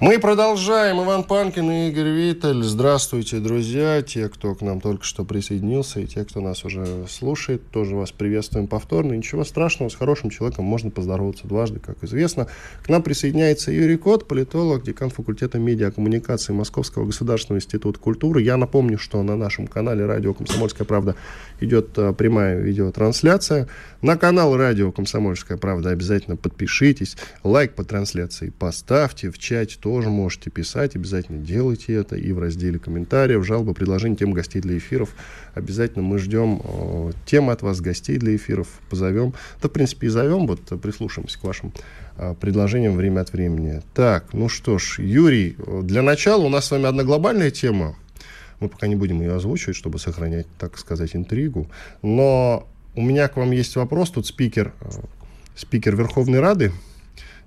[0.00, 1.02] Мы продолжаем.
[1.02, 2.62] Иван Панкин и Игорь Виттель.
[2.62, 4.00] Здравствуйте, друзья.
[4.00, 8.12] Те, кто к нам только что присоединился, и те, кто нас уже слушает, тоже вас
[8.12, 9.14] приветствуем повторно.
[9.14, 12.46] Ничего страшного, с хорошим человеком можно поздороваться дважды, как известно.
[12.84, 18.40] К нам присоединяется Юрий Кот, политолог, декан факультета медиакоммуникации Московского государственного института культуры.
[18.40, 21.16] Я напомню, что на нашем канале «Радио Комсомольская правда»
[21.58, 23.66] идет а, прямая видеотрансляция.
[24.00, 30.50] На канал «Радио Комсомольская правда» обязательно подпишитесь, лайк по трансляции поставьте, в чате тоже можете
[30.50, 32.14] писать, обязательно делайте это.
[32.14, 35.14] И в разделе комментариев, жалобы, предложения, тем гостей для эфиров.
[35.54, 39.32] Обязательно мы ждем э, темы от вас, гостей для эфиров, позовем.
[39.62, 41.72] Да, в принципе, и зовем, вот прислушаемся к вашим
[42.18, 43.80] э, предложениям время от времени.
[43.94, 47.96] Так, ну что ж, Юрий, для начала у нас с вами одна глобальная тема.
[48.60, 51.66] Мы пока не будем ее озвучивать, чтобы сохранять, так сказать, интригу.
[52.02, 54.10] Но у меня к вам есть вопрос.
[54.10, 54.86] Тут спикер, э,
[55.56, 56.72] спикер Верховной Рады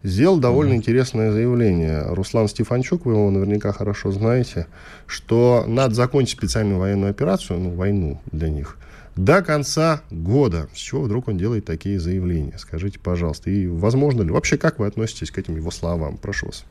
[0.03, 0.77] сделал довольно mm-hmm.
[0.77, 2.03] интересное заявление.
[2.07, 4.67] Руслан Стефанчук, вы его наверняка хорошо знаете,
[5.07, 8.77] что надо закончить специальную военную операцию, ну, войну для них,
[9.15, 10.69] до конца года.
[10.73, 12.57] С чего вдруг он делает такие заявления?
[12.57, 13.49] Скажите, пожалуйста.
[13.49, 14.31] И возможно ли?
[14.31, 16.17] Вообще, как вы относитесь к этим его словам?
[16.17, 16.65] Прошу вас.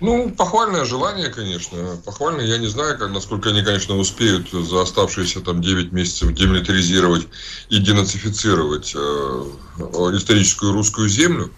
[0.00, 1.98] Ну, похвальное желание, конечно.
[2.04, 2.46] Похвальное.
[2.46, 7.28] Я не знаю, как, насколько они, конечно, успеют за оставшиеся там 9 месяцев демилитаризировать
[7.68, 9.44] и денацифицировать э,
[10.16, 11.50] историческую русскую землю.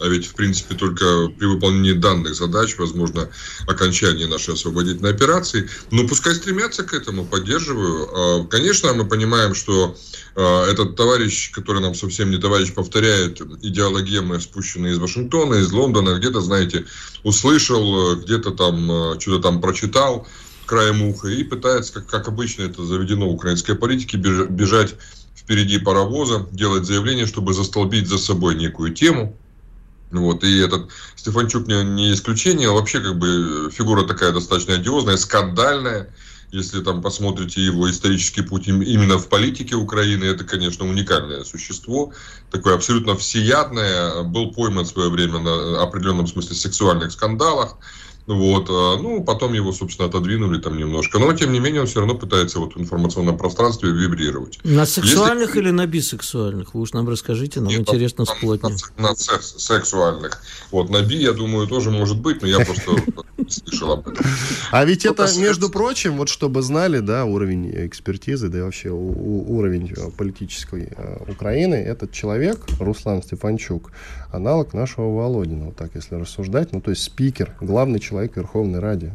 [0.00, 3.28] А ведь, в принципе, только при выполнении данных задач возможно
[3.66, 5.68] окончание нашей освободительной операции.
[5.90, 8.08] Но пускай стремятся к этому, поддерживаю.
[8.12, 9.96] А, конечно, мы понимаем, что
[10.36, 16.18] а, этот товарищ, который нам совсем не товарищ, повторяет идеологемы, спущенные из Вашингтона, из Лондона,
[16.18, 16.86] где-то, знаете,
[17.22, 20.26] услышал, где-то там что-то там прочитал
[20.64, 24.94] краем уха и пытается, как, как обычно это заведено в украинской политике, бежать
[25.36, 29.36] впереди паровоза, делать заявление, чтобы застолбить за собой некую тему,
[30.10, 35.16] вот, и этот Стефанчук не, не исключение, а вообще как бы фигура такая достаточно одиозная,
[35.16, 36.12] скандальная.
[36.50, 42.12] Если там посмотрите его исторический путь именно в политике Украины, это, конечно, уникальное существо,
[42.50, 47.76] такое абсолютно всеядное, был пойман в свое время на определенном смысле сексуальных скандалах,
[48.34, 51.18] вот, а, ну, потом его, собственно, отодвинули там немножко.
[51.18, 54.58] Но, тем не менее, он все равно пытается вот в информационном пространстве вибрировать.
[54.64, 55.60] На сексуальных Если...
[55.60, 56.74] или на бисексуальных?
[56.74, 58.76] Вы уж нам расскажите, нам Нет, интересно на, сплотнее.
[58.96, 60.42] На, на сексуальных.
[60.70, 62.92] Вот, на би, я думаю, тоже может быть, но я просто
[63.48, 64.24] слышал об этом.
[64.70, 69.92] А ведь это, между прочим, вот чтобы знали, да, уровень экспертизы, да и вообще уровень
[69.96, 73.90] э, политической э, Украины, этот человек, Руслан Стефанчук,
[74.32, 79.14] аналог нашего Володина, вот так если рассуждать, ну, то есть спикер, главный человек Верховной Раде.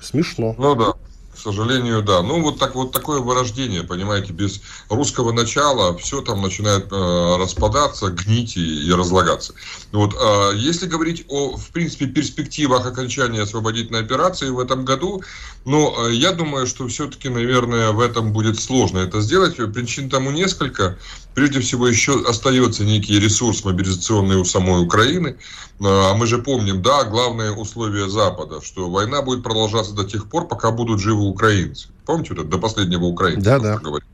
[0.00, 0.54] Смешно.
[0.58, 0.94] Ну да.
[1.38, 2.20] К сожалению, да.
[2.22, 4.60] Ну, вот, так, вот такое вырождение, понимаете, без
[4.90, 9.54] русского начала все там начинает э, распадаться, гнить и, и разлагаться.
[9.92, 15.22] Вот, э, если говорить о, в принципе, перспективах окончания освободительной операции в этом году,
[15.64, 19.54] ну, э, я думаю, что все-таки, наверное, в этом будет сложно это сделать.
[19.72, 20.98] Причин тому несколько.
[21.38, 25.36] Прежде всего, еще остается некий ресурс мобилизационный у самой Украины.
[25.80, 30.48] А мы же помним, да, главное условие Запада, что война будет продолжаться до тех пор,
[30.48, 31.90] пока будут живы украинцы.
[32.06, 33.76] Помните, вот это, до последнего украинца, да, да.
[33.76, 34.08] говорит.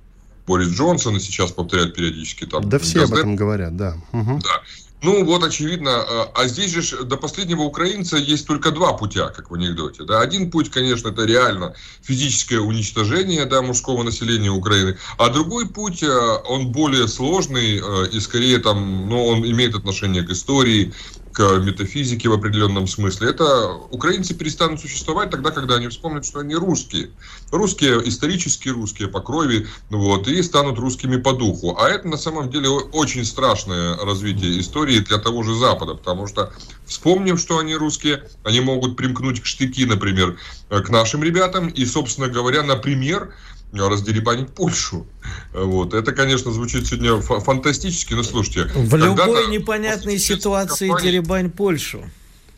[0.47, 2.69] Борис Джонсон и сейчас повторяет периодически там.
[2.69, 3.97] Да все об этом говорят, да.
[4.13, 4.43] Угу.
[4.45, 4.61] Да.
[5.05, 5.91] Ну, вот очевидно.
[5.91, 10.05] А, а здесь же до последнего украинца есть только два путя, как в анекдоте.
[10.05, 10.23] Да?
[10.23, 14.97] Один путь, конечно, это реально физическое уничтожение да, мужского населения Украины.
[15.19, 20.23] А другой путь, а, он более сложный а, и скорее там, ну, он имеет отношение
[20.23, 20.95] к истории,
[21.35, 26.55] к метафизике в определенном смысле, это украинцы перестанут существовать тогда, когда они вспомнят, что они
[26.55, 27.11] русские.
[27.51, 31.77] Русские, исторические русские по крови, вот, и станут русскими по духу.
[31.77, 36.53] А это на самом деле очень страшное развитие истории для того же Запада, потому что
[36.87, 40.39] вспомнив, что они русские, они могут примкнуть к штыки, например,
[40.69, 43.35] к нашим ребятам, и, собственно говоря, например,
[43.73, 45.07] раздеребанить Польшу.
[45.53, 45.95] Вот.
[45.95, 48.71] Это, конечно, звучит сегодня фантастически, но слушайте.
[48.75, 51.11] В любой непонятной ситуации компании...
[51.11, 52.05] деребань Польшу.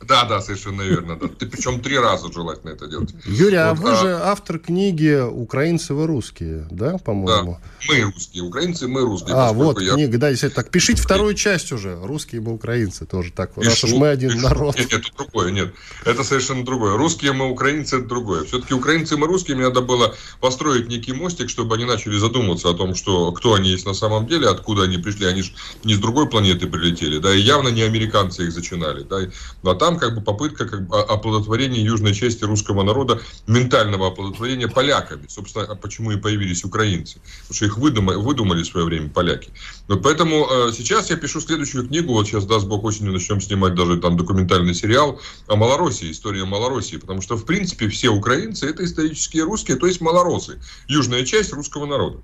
[0.02, 1.16] Да, да, совершенно верно.
[1.16, 1.28] Да.
[1.28, 3.14] Ты причем три раза желательно это делать.
[3.24, 3.96] Юрий, а вот, а вы а...
[3.96, 7.58] же автор книги «Украинцы вы русские», да, по-моему?
[7.60, 9.34] Да, мы русские, украинцы мы русские.
[9.34, 9.94] А, вот я...
[9.94, 10.70] книга, да, если так.
[10.70, 13.54] Пишите вторую часть уже, «Русские мы украинцы» тоже так.
[13.54, 14.42] Пишу, раз уж мы один пишу.
[14.42, 14.78] народ.
[14.78, 15.74] Нет, это другое, нет.
[16.04, 16.96] Это совершенно другое.
[16.96, 18.44] Русские мы украинцы, это другое.
[18.44, 22.74] Все-таки украинцы мы русские, мне надо было построить некий мостик, чтобы они начали задумываться о
[22.74, 25.26] том, что кто они есть на самом деле, откуда они пришли.
[25.26, 25.52] Они же
[25.84, 29.20] не с другой планеты прилетели, да, и явно не американцы их зачинали, да.
[29.62, 35.28] А там как бы попытка как бы, оплодотворения южной части русского народа, ментального оплодотворения поляками.
[35.28, 37.20] Собственно, а почему и появились украинцы.
[37.42, 39.50] Потому что их выдумали, выдумали в свое время поляки.
[39.86, 43.76] Но поэтому э, сейчас я пишу следующую книгу, вот сейчас, даст Бог, осенью начнем снимать
[43.76, 46.96] даже там документальный сериал о Малороссии, история Малороссии.
[46.96, 50.60] Потому что, в принципе, все украинцы это исторические русские, то есть малоросы.
[50.88, 52.18] Южная часть русского народа.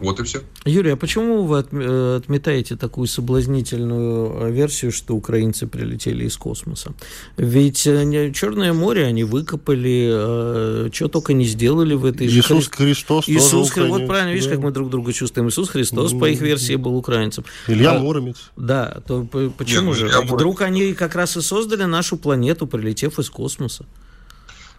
[0.00, 0.42] Вот и все.
[0.64, 6.92] Юрий, а почему вы э, отметаете такую соблазнительную э, версию, что украинцы прилетели из космоса?
[7.36, 12.40] Ведь э, Черное море они выкопали, что только не сделали в этой же...
[12.40, 14.54] Иисус Христос Иисус Христос, вот правильно, видишь, да.
[14.54, 15.48] как мы друг друга чувствуем.
[15.48, 17.44] Иисус Христос, по их версии, был украинцем.
[17.66, 18.50] Илья а, Муромец.
[18.56, 20.20] Да, то почему Нет, ну, же?
[20.22, 23.86] Вдруг они как раз и создали нашу планету, прилетев из космоса?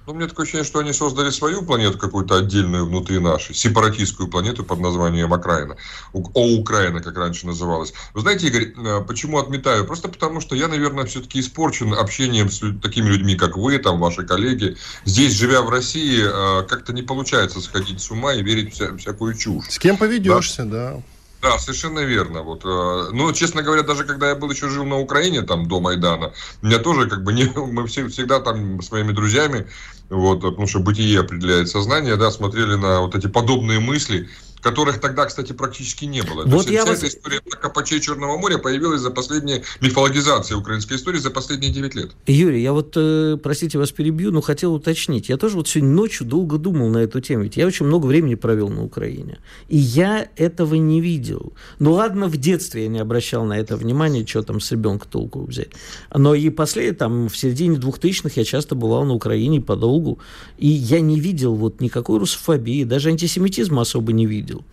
[0.10, 4.64] Ну, мне такое ощущение, что они создали свою планету какую-то отдельную внутри нашей, сепаратистскую планету
[4.64, 5.78] под названием Окраина.
[6.14, 7.94] О, Украина, как раньше называлась.
[8.16, 9.86] Вы знаете, Игорь, э, почему отметаю?
[9.86, 14.26] Просто потому, что я, наверное, все-таки испорчен общением с такими людьми, как вы, там, ваши
[14.26, 14.78] коллеги.
[15.06, 19.36] Здесь, живя в России, э, как-то не получается сходить с ума и верить вся, всякую
[19.36, 19.66] чушь.
[19.70, 20.94] С кем поведешься, да.
[20.94, 21.04] да.
[21.42, 22.42] Да, совершенно верно.
[22.42, 25.80] Вот, э, ну, честно говоря, даже когда я был еще жил на Украине, там, до
[25.80, 29.68] Майдана, меня тоже, как бы, не, мы все, всегда там с моими друзьями,
[30.10, 34.30] вот, потому что бытие определяет сознание, да, смотрели на вот эти подобные мысли,
[34.62, 36.44] которых тогда, кстати, практически не было.
[36.44, 37.00] Вот То есть, я вся вас...
[37.00, 41.96] эта история про Копачей Черного моря появилась за последние мифологизация украинской истории за последние 9
[41.96, 42.12] лет.
[42.28, 45.30] Юрий, я вот, э, простите, вас перебью, но хотел уточнить.
[45.30, 48.36] Я тоже вот сегодня ночью долго думал на эту тему, ведь я очень много времени
[48.36, 49.40] провел на Украине.
[49.68, 51.54] И я этого не видел.
[51.80, 55.46] Ну ладно, в детстве я не обращал на это внимания, что там с ребенка толку
[55.46, 55.70] взять.
[56.14, 60.20] Но и после, там, в середине 2000-х я часто бывал на Украине подолгу,
[60.58, 64.66] и я не видел вот никакой русофобии, даже антисемитизма особо не видел видел.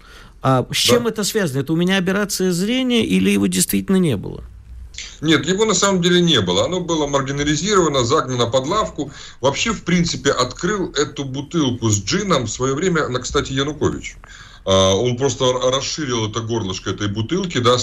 [0.43, 1.11] А с чем да.
[1.11, 1.61] это связано?
[1.61, 4.45] Это у меня операция зрения или его действительно не было?
[5.21, 6.65] Нет, его на самом деле не было.
[6.65, 9.13] Оно было маргинализировано, загнано под лавку.
[9.41, 14.17] Вообще, в принципе, открыл эту бутылку с джином в свое время, кстати, Янукович.
[14.23, 14.29] А,
[14.67, 17.77] он просто расширил это горлышко этой бутылки, да,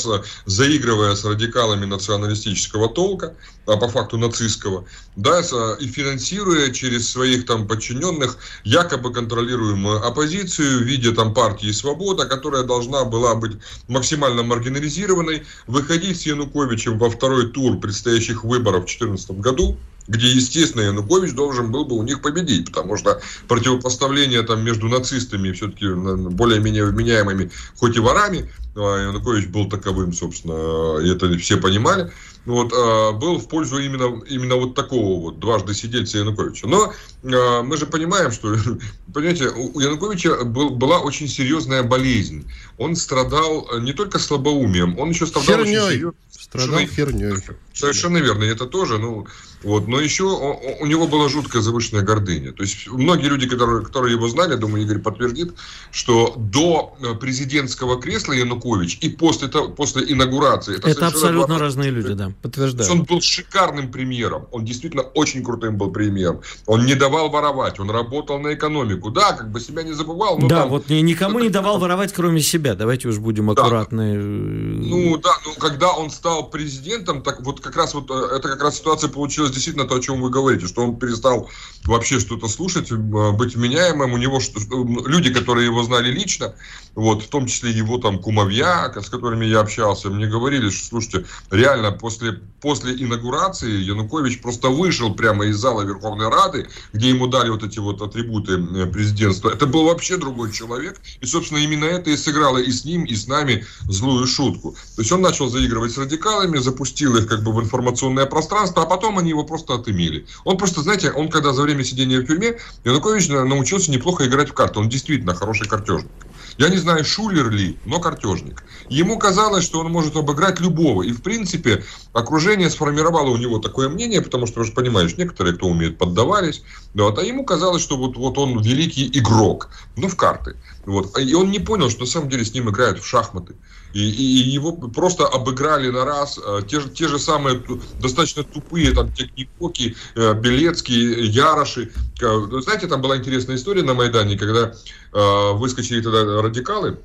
[0.45, 3.35] заигрывая с радикалами националистического толка,
[3.65, 4.85] а по факту нацистского,
[5.15, 5.39] да,
[5.80, 12.63] и финансируя через своих там подчиненных якобы контролируемую оппозицию в виде там партии «Свобода», которая
[12.63, 13.53] должна была быть
[13.88, 19.77] максимально маргинализированной, выходить с Януковичем во второй тур предстоящих выборов в 2014 году,
[20.07, 25.51] где, естественно, Янукович должен был бы у них победить, потому что противопоставление там между нацистами
[25.51, 32.11] все-таки более-менее вменяемыми, хоть и ворами, Янукович был таковым, собственно, и это все понимали,
[32.45, 36.67] вот, а, был в пользу именно, именно вот такого вот дважды сидельца Януковича.
[36.67, 38.56] Но а, мы же понимаем, что,
[39.13, 42.45] понимаете, у Януковича был, была очень серьезная болезнь.
[42.77, 45.77] Он страдал не только слабоумием, он еще страдал Херней.
[45.77, 46.19] очень серьезно.
[46.53, 47.33] Страдал херней.
[47.73, 49.25] Совершенно верно, это тоже, ну,
[49.63, 52.51] вот, но еще у, у него была жуткая завышенная гордыня.
[52.51, 55.53] То есть многие люди, которые, которые его знали, думаю, Игорь подтвердит,
[55.89, 60.77] что до э, президентского кресла Янукович и после, после инаугурации...
[60.77, 62.91] Это, это абсолютно разные люди, да, подтверждаю.
[62.91, 66.42] Он был шикарным премьером, он действительно очень крутым был премьером.
[66.68, 69.09] Он не давал воровать, он работал на экономику.
[69.09, 70.37] Да, как бы себя не забывал.
[70.37, 72.75] Но да, там, вот никому не давал воровать, кроме себя.
[72.75, 74.13] Давайте уж будем аккуратны.
[74.13, 74.19] Да.
[74.19, 78.62] Ну да, ну когда он стал президентом, так вот как раз вот э, это как
[78.62, 81.50] раз ситуация получилась действительно то, о чем вы говорите, что он перестал
[81.85, 84.14] вообще что-то слушать, э, быть вменяемым.
[84.14, 84.59] У него что,
[85.06, 86.56] люди, которые его знали лично,
[86.95, 91.26] вот, в том числе его там кумовья, с которыми я общался, мне говорили, что, слушайте,
[91.50, 97.50] реально после, после инаугурации Янукович просто вышел прямо из зала Верховной Рады, где ему дали
[97.50, 98.57] вот эти вот атрибуты
[98.88, 99.50] президентства.
[99.50, 101.02] Это был вообще другой человек.
[101.21, 104.76] И, собственно, именно это и сыграло и с ним, и с нами злую шутку.
[104.95, 108.85] То есть он начал заигрывать с радикалами, запустил их как бы в информационное пространство, а
[108.85, 110.25] потом они его просто отымели.
[110.45, 114.54] Он просто, знаете, он когда за время сидения в тюрьме, Янукович научился неплохо играть в
[114.54, 114.80] карты.
[114.80, 116.11] Он действительно хороший картежник.
[116.57, 118.63] Я не знаю, шулер ли, но картежник.
[118.90, 121.04] Ему казалось, что он может обыграть любого.
[121.04, 125.56] И, в принципе, окружение сформировало у него такое мнение, потому что, ты же понимаешь, некоторые,
[125.56, 126.63] кто умеет, поддавались.
[126.94, 130.56] Вот, а ему казалось, что вот, вот он великий игрок, ну, в карты.
[130.85, 131.18] Вот.
[131.18, 133.56] И он не понял, что на самом деле с ним играют в шахматы.
[133.94, 136.40] И, и его просто обыграли на раз.
[136.44, 137.63] Э, те же, те же самые
[137.99, 141.92] достаточно тупые, там, техникоки, э, Белецкие, Яроши.
[142.19, 144.73] Знаете, там была интересная история на Майдане, когда
[145.13, 146.99] э, выскочили тогда радикалы,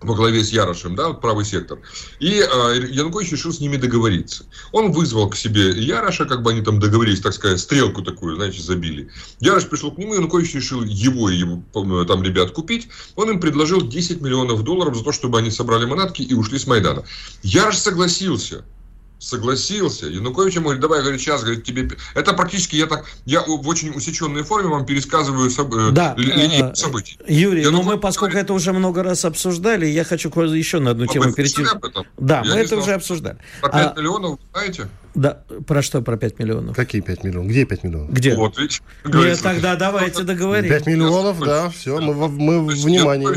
[0.00, 1.78] во главе с Ярошем, да, правый сектор.
[2.20, 4.44] И э, Янукович решил с ними договориться.
[4.72, 8.60] Он вызвал к себе Яроша, как бы они там договорились, так сказать, стрелку такую, знаете,
[8.60, 9.08] забили.
[9.40, 12.88] Ярош пришел к нему, Янукович решил его и его там ребят купить.
[13.16, 16.66] Он им предложил 10 миллионов долларов за то, чтобы они собрали манатки и ушли с
[16.66, 17.04] Майдана.
[17.42, 18.64] Ярош согласился
[19.24, 20.06] согласился.
[20.06, 21.88] Янукович ему говорит, давай, говорит, сейчас, говорит, тебе...
[22.14, 25.74] Это практически я так, я в очень усеченной форме вам пересказываю соб...
[25.74, 27.18] Э, да, линию э, событий.
[27.26, 30.90] Юрий, я но мы, поскольку говорит, это уже много раз обсуждали, я хочу еще на
[30.90, 31.64] одну тему перейти.
[32.18, 33.38] Да, я мы это знал, уже обсуждали.
[33.60, 33.98] Про 5 а...
[33.98, 34.88] миллионов, знаете?
[35.14, 36.74] Да, про что про 5 миллионов?
[36.74, 37.48] Какие 5 миллионов?
[37.48, 38.10] Где 5 миллионов?
[38.10, 38.34] Где?
[38.34, 38.82] Вот, видишь?
[39.04, 40.68] Нет, тогда давайте договорим.
[40.68, 43.28] 5 миллионов, да, все, мы, мы в внимании.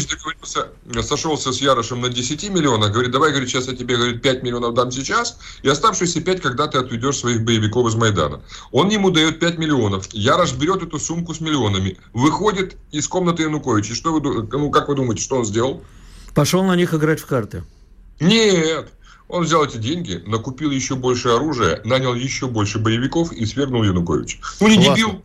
[0.93, 4.43] Я сошелся с Ярошем на 10 миллионах, говорит, давай, говорит, сейчас я тебе, говорит, 5
[4.43, 8.41] миллионов дам сейчас, и оставшиеся 5, когда ты отведешь своих боевиков из Майдана.
[8.71, 10.07] Он ему дает 5 миллионов.
[10.13, 13.93] Ярош берет эту сумку с миллионами, выходит из комнаты Януковича.
[13.93, 15.83] И что вы, ну, как вы думаете, что он сделал?
[16.33, 17.63] Пошел на них играть в карты.
[18.19, 18.89] Нет,
[19.27, 24.37] он взял эти деньги, накупил еще больше оружия, нанял еще больше боевиков и свергнул Януковича.
[24.59, 24.95] Ну, не Классно.
[24.95, 25.21] дебил.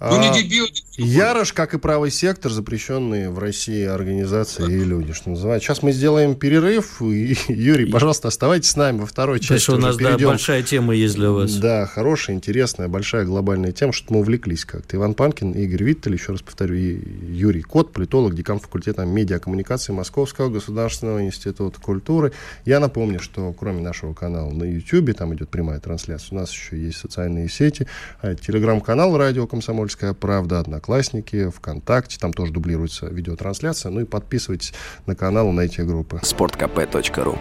[0.00, 0.66] Ну, не а, дебил.
[0.96, 4.72] Ярош, как и правый сектор, запрещенные в России организации да.
[4.72, 5.66] и люди, что называется.
[5.68, 7.02] Сейчас мы сделаем перерыв.
[7.02, 9.70] И, Юрий, пожалуйста, оставайтесь с нами во второй части.
[9.70, 11.54] У нас да, большая тема есть для вас.
[11.56, 14.96] Да, хорошая, интересная, большая глобальная тема, что мы увлеклись как-то.
[14.96, 16.98] Иван Панкин, Игорь Виттель, еще раз повторю, и
[17.30, 22.32] Юрий Кот, политолог, декан факультета медиакоммуникации Московского государственного института культуры.
[22.64, 26.78] Я напомню, что кроме нашего канала на YouTube, там идет прямая трансляция, у нас еще
[26.78, 27.86] есть социальные сети,
[28.22, 33.90] а телеграм-канал «Радио Комсомольская «Комсомольская правда», «Одноклассники», ВКонтакте, там тоже дублируется видеотрансляция.
[33.90, 34.72] Ну и подписывайтесь
[35.06, 36.20] на канал, на эти группы.
[36.22, 37.38] sportkp.ru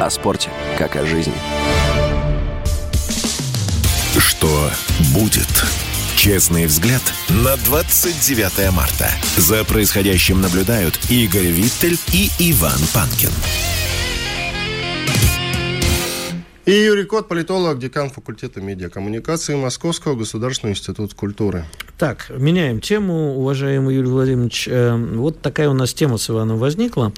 [0.00, 0.48] О спорте,
[0.78, 1.34] как о жизни.
[4.18, 4.70] Что
[5.12, 5.64] будет?
[6.16, 9.10] Честный взгляд на 29 марта.
[9.36, 13.73] За происходящим наблюдают Игорь Виттель и Иван Панкин.
[16.66, 21.66] И Юрий Кот, политолог, декан факультета медиакоммуникации Московского государственного института культуры.
[21.98, 24.66] Так, меняем тему, уважаемый Юрий Владимирович.
[24.66, 27.12] Э, вот такая у нас тема с Иваном возникла.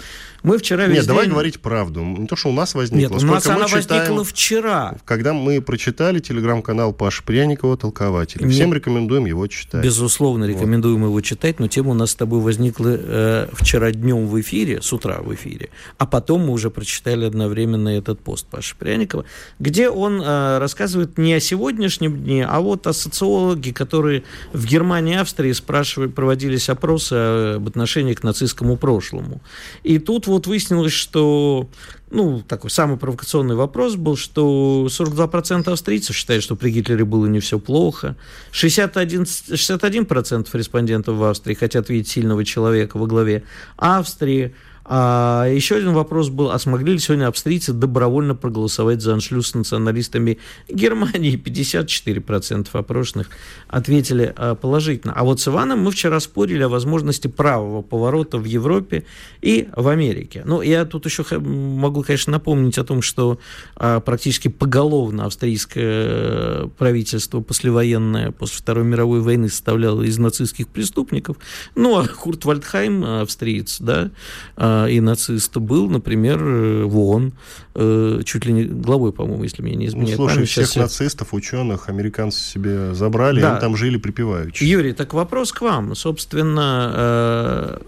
[0.46, 1.08] Мы вчера весь Нет, день...
[1.08, 2.02] давай говорить правду.
[2.02, 3.14] Не то, что у нас возникло.
[3.14, 4.96] Нет, у нас она читаем, возникла вчера.
[5.04, 8.44] Когда мы прочитали телеграм-канал Паши Пряникова «Толкователь».
[8.44, 8.52] Нет.
[8.52, 9.82] Всем рекомендуем его читать.
[9.82, 11.08] Безусловно, рекомендуем вот.
[11.08, 14.92] его читать, но тема у нас с тобой возникла э, вчера днем в эфире, с
[14.92, 19.24] утра в эфире, а потом мы уже прочитали одновременно этот пост Паши Пряникова,
[19.58, 24.22] где он э, рассказывает не о сегодняшнем дне, а вот о социологе, которые
[24.52, 29.40] в Германии и Австрии спрашивали, проводились опросы об отношении к нацистскому прошлому.
[29.82, 31.68] И тут вот вот выяснилось, что
[32.10, 37.40] ну, такой самый провокационный вопрос был, что 42% австрийцев считают, что при Гитлере было не
[37.40, 38.16] все плохо.
[38.52, 43.44] 61, 61% респондентов в Австрии хотят видеть сильного человека во главе
[43.76, 44.54] Австрии.
[44.88, 49.54] А еще один вопрос был, а смогли ли сегодня австрийцы добровольно проголосовать за аншлюз с
[49.54, 50.38] националистами
[50.68, 51.36] Германии?
[51.46, 53.30] 54% опрошенных
[53.68, 55.12] ответили а, положительно.
[55.14, 59.04] А вот с Иваном мы вчера спорили о возможности правого поворота в Европе
[59.40, 60.42] и в Америке.
[60.44, 63.38] Ну, я тут еще могу, конечно, напомнить о том, что
[63.74, 71.38] а, практически поголовно австрийское правительство послевоенное после Второй мировой войны составляло из нацистских преступников.
[71.74, 74.10] Ну, а Курт Вальдхайм, австриец, да,
[74.56, 77.32] а, и нацист был, например, э, в ООН,
[77.74, 80.50] э, чуть ли не главой, по-моему, если меня не изменяет ну, слушай, память.
[80.50, 83.52] всех Сейчас нацистов, ученых, американцы себе забрали, да.
[83.52, 84.64] они там жили припеваючи.
[84.64, 85.94] Юрий, так вопрос к вам.
[85.94, 87.78] Собственно, э,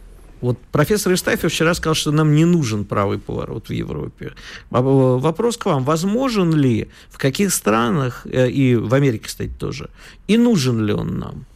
[0.40, 4.33] вот профессор Истафьев вчера сказал, что нам не нужен правый поворот в Европе.
[4.71, 5.85] А, вопрос к вам.
[5.85, 9.90] Возможен ли, в каких странах, и в Америке, кстати, тоже,
[10.28, 11.47] и нужен ли он нам?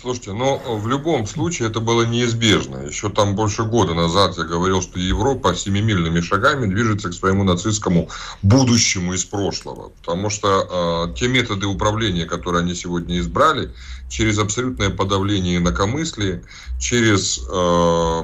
[0.00, 2.78] Слушайте, но в любом случае это было неизбежно.
[2.78, 8.08] Еще там больше года назад я говорил, что Европа семимильными шагами движется к своему нацистскому
[8.40, 9.92] будущему из прошлого.
[10.00, 13.74] Потому что э, те методы управления, которые они сегодня избрали,
[14.10, 16.42] через абсолютное подавление инакомыслия,
[16.78, 18.22] через э,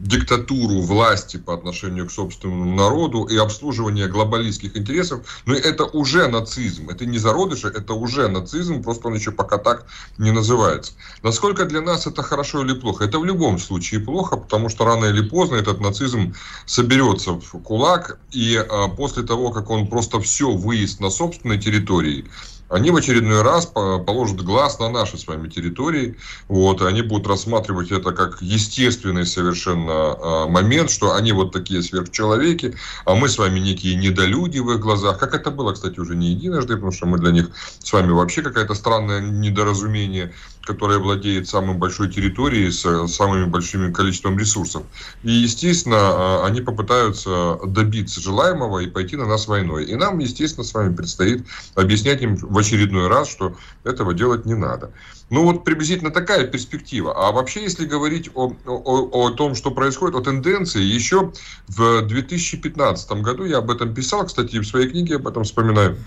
[0.00, 6.88] диктатуру власти по отношению к собственному народу и обслуживание глобалистских интересов, но это уже нацизм.
[6.88, 10.92] Это не зародыши, это уже нацизм, просто он еще пока так не называется.
[11.22, 13.04] Насколько для нас это хорошо или плохо?
[13.04, 18.18] Это в любом случае плохо, потому что рано или поздно этот нацизм соберется в кулак,
[18.30, 22.24] и а, после того, как он просто все выезд на собственной территории,
[22.68, 26.16] Они в очередной раз положат глаз на наши с вами территории.
[26.48, 31.82] Вот, и они будут рассматривать это как естественный совершенно а, момент, что они вот такие
[31.82, 35.18] сверхчеловеки, а мы с вами некие недолюди в их глазах.
[35.18, 37.50] Как это было, кстати, уже не единожды, потому что мы для них
[37.82, 44.38] с вами вообще какая-то странное недоразумение которая владеет самой большой территорией с самым большим количеством
[44.38, 44.82] ресурсов.
[45.22, 49.86] И, естественно, а, они попытаются добиться желаемого и пойти на нас войной.
[49.86, 54.54] И нам, естественно, с вами предстоит объяснять им в очередной раз, что этого делать не
[54.54, 54.92] надо.
[55.30, 57.14] Ну вот приблизительно такая перспектива.
[57.14, 61.32] А вообще, если говорить о, о, о том, что происходит, о тенденции, еще
[61.66, 65.98] в 2015 году я об этом писал, кстати, в своей книге об этом вспоминаю.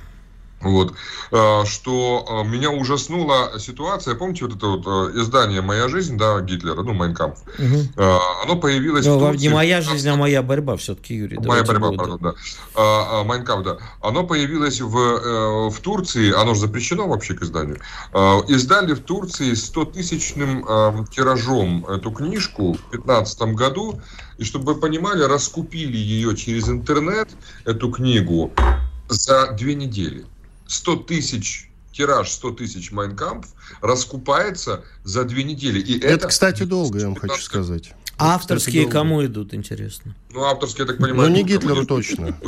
[0.62, 0.94] Вот,
[1.32, 6.40] а, что а, меня ужаснула ситуация, помните вот это вот а, издание «Моя жизнь», да,
[6.42, 8.04] Гитлера, ну, «Майн кампф», угу.
[8.44, 9.48] оно появилось Но в Турции.
[9.48, 11.40] Не «Моя жизнь», а «Моя борьба» все-таки, Юрий.
[11.40, 12.00] «Моя борьба», будет.
[12.00, 12.36] пардон,
[12.76, 13.24] да.
[13.24, 13.78] «Майн кампф», да.
[14.02, 17.80] Оно появилось в, э, в Турции, оно же запрещено вообще к изданию,
[18.48, 24.00] издали в Турции 100-тысячным тиражом эту книжку в 2015 году,
[24.38, 27.30] и чтобы вы понимали, раскупили ее через интернет,
[27.66, 28.52] эту книгу,
[29.12, 30.26] за две недели.
[30.72, 33.46] 100 тысяч тираж 100 тысяч Майнкамп
[33.82, 35.80] раскупается за две недели.
[35.80, 37.94] И это, это кстати, долго, я вам хочу сказать.
[38.18, 40.16] А авторские кстати, кому идут, интересно?
[40.32, 41.30] Ну, авторские, я так понимаю...
[41.30, 42.38] Ну, не Гитлеру точно.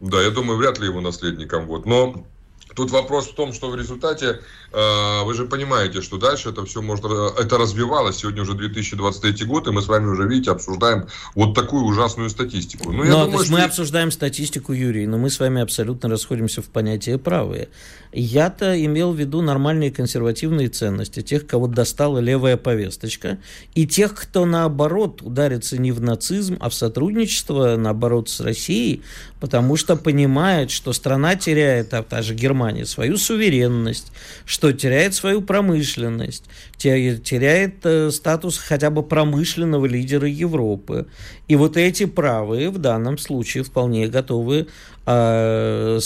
[0.00, 1.66] Да, я думаю, вряд ли его наследникам.
[1.66, 1.86] Вот.
[1.86, 2.26] Но
[2.74, 4.40] Тут вопрос в том, что в результате,
[4.72, 8.16] э, вы же понимаете, что дальше это все может, это развивалось.
[8.16, 12.92] Сегодня уже 2023 год, и мы с вами уже, видите, обсуждаем вот такую ужасную статистику.
[12.92, 13.52] Ну, но, думаю, что...
[13.52, 17.68] Мы обсуждаем статистику, Юрий, но мы с вами абсолютно расходимся в понятии правые.
[18.12, 23.38] Я-то имел в виду нормальные консервативные ценности, тех, кого достала левая повесточка,
[23.74, 29.02] и тех, кто, наоборот, ударится не в нацизм, а в сотрудничество, наоборот, с Россией,
[29.40, 34.12] потому что понимает, что страна теряет, а та же Германия, свою суверенность,
[34.44, 36.44] что теряет свою промышленность,
[36.78, 41.06] теряет э, статус хотя бы промышленного лидера Европы.
[41.48, 44.66] И вот эти правые в данном случае вполне готовы
[45.06, 46.00] э,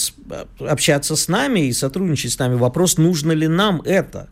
[0.60, 2.54] общаться с нами и сотрудничать с нами.
[2.54, 4.28] Вопрос, нужно ли нам это?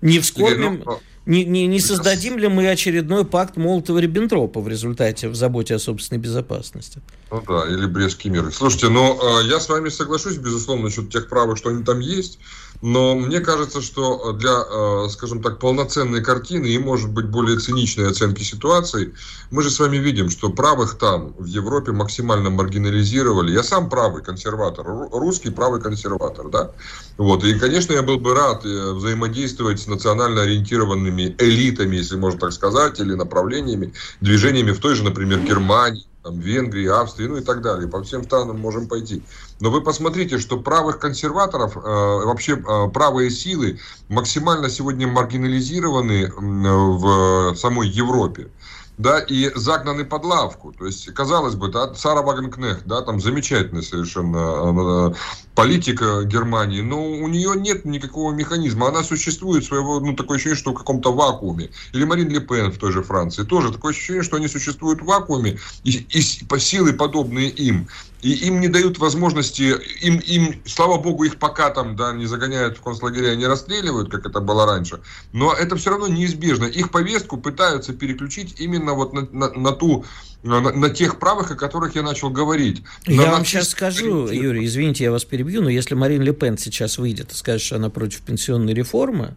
[0.00, 0.82] Не вскормим...
[0.84, 5.78] Ну, не, не, не создадим ли мы очередной пакт Молотова-Риббентропа в результате в заботе о
[5.78, 7.00] собственной безопасности?
[7.30, 8.52] Ну да, или Брестский мир.
[8.52, 12.38] Слушайте, ну э, я с вами соглашусь, безусловно, насчет тех правок, что они там есть.
[12.82, 18.10] Но мне кажется, что для, э, скажем так, полноценной картины и, может быть, более циничной
[18.10, 19.14] оценки ситуации,
[19.52, 23.52] мы же с вами видим, что правых там в Европе максимально маргинализировали.
[23.52, 26.72] Я сам правый консерватор, русский правый консерватор, да?
[27.18, 27.44] Вот.
[27.44, 32.52] И, конечно, я был бы рад э, взаимодействовать с национально ориентированными элитами, если можно так
[32.52, 37.62] сказать, или направлениями, движениями в той же, например, Германии, там, Венгрии, Австрии, ну и так
[37.62, 37.88] далее.
[37.88, 39.22] По всем странам можем пойти.
[39.60, 46.30] Но вы посмотрите, что правых консерваторов, э, вообще э, правые силы максимально сегодня маргинализированы э,
[46.30, 48.50] в самой Европе
[48.98, 50.72] да, и загнаны под лавку.
[50.72, 55.14] То есть, казалось бы, да, Сара Вагенкнехт, да, там замечательная совершенно э,
[55.54, 58.88] политика Германии, но у нее нет никакого механизма.
[58.88, 61.70] Она существует своего, ну, такое ощущение, что в каком-то вакууме.
[61.92, 63.44] Или Марин Ле Пен в той же Франции.
[63.44, 67.88] Тоже такое ощущение, что они существуют в вакууме, и, и по силы подобные им
[68.22, 72.78] и им не дают возможности, им, им, слава богу, их пока там да, не загоняют
[72.78, 75.00] в концлагеря, не расстреливают, как это было раньше,
[75.32, 76.66] но это все равно неизбежно.
[76.66, 80.04] Их повестку пытаются переключить именно вот на, на, на ту
[80.42, 82.82] на, на тех правых, о которых я начал говорить.
[83.06, 86.98] Я вам сейчас скажу, Юрий, извините, я вас перебью, но если Марин Ле Пен сейчас
[86.98, 89.36] выйдет и скажет, что она против пенсионной реформы,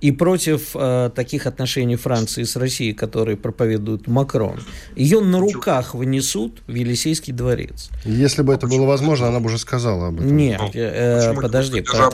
[0.00, 4.60] и против э, таких отношений Франции с Россией, которые проповедует Макрон,
[4.96, 7.90] ее на руках вынесут в Елисейский дворец.
[8.04, 10.36] Если бы это было возможно, она бы уже сказала об этом.
[10.36, 11.84] Нет, э, э, подожди.
[11.94, 12.10] А,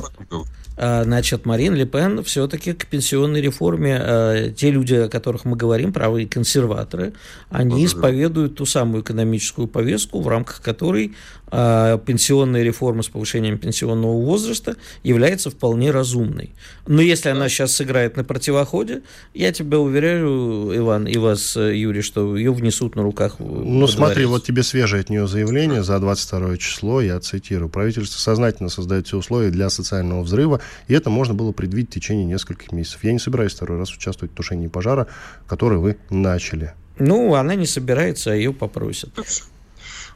[0.80, 5.92] значит, Марин Ле Пен все-таки к пенсионной реформе, а, те люди, о которых мы говорим,
[5.92, 7.12] правые консерваторы,
[7.50, 14.20] они исповедуют ту самую экономическую повестку, в рамках которой а, пенсионная реформа с повышением пенсионного
[14.20, 16.50] возраста является вполне разумной.
[16.86, 19.02] Но если она сейчас сыграет на противоходе,
[19.34, 23.36] я тебя уверяю, Иван, и вас, Юрий, что ее внесут на руках.
[23.38, 27.68] Ну, смотри, вот тебе свежее от нее заявление за 22 число, я цитирую.
[27.68, 32.24] Правительство сознательно создает все условия для социального взрыва и это можно было предвидеть в течение
[32.24, 33.04] нескольких месяцев.
[33.04, 35.06] Я не собираюсь второй раз участвовать в тушении пожара,
[35.46, 36.74] который вы начали.
[36.98, 39.10] Ну, она не собирается, а ее попросят.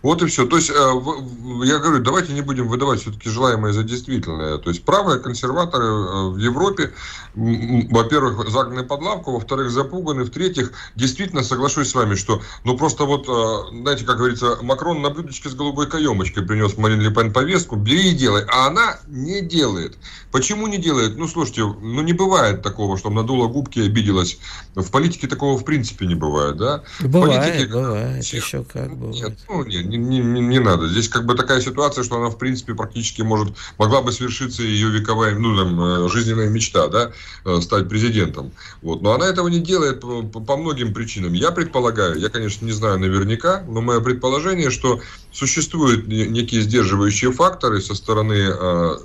[0.05, 0.47] Вот и все.
[0.47, 4.59] То есть, я говорю, давайте не будем выдавать все-таки желаемое за действительное.
[4.59, 6.93] То есть, правые консерваторы в Европе,
[7.35, 13.25] во-первых, загнаны под лавку, во-вторых, запуганы, в-третьих, действительно соглашусь с вами, что, ну, просто вот,
[13.73, 18.11] знаете, как говорится, Макрон на блюдечке с голубой каемочкой принес Марин Ле Пен повестку, бери
[18.11, 18.45] и делай.
[18.53, 19.97] А она не делает.
[20.31, 21.17] Почему не делает?
[21.17, 24.39] Ну, слушайте, ну, не бывает такого, что надула губки и обиделась.
[24.75, 26.83] В политике такого в принципе не бывает, да?
[27.01, 29.15] Бывает, политике, бывает, все, еще как бывает.
[29.15, 30.89] Нет, ну, нет, не, не, не, надо.
[30.89, 34.89] Здесь как бы такая ситуация, что она, в принципе, практически может, могла бы свершиться ее
[34.89, 37.13] вековая, ну, там, э, жизненная мечта, да,
[37.45, 38.53] э, стать президентом.
[38.83, 39.03] Вот.
[39.03, 41.33] Но она этого не делает по, по многим причинам.
[41.33, 45.01] Я предполагаю, я, конечно, не знаю наверняка, но мое предположение, что
[45.35, 48.97] существуют некие сдерживающие факторы со стороны э,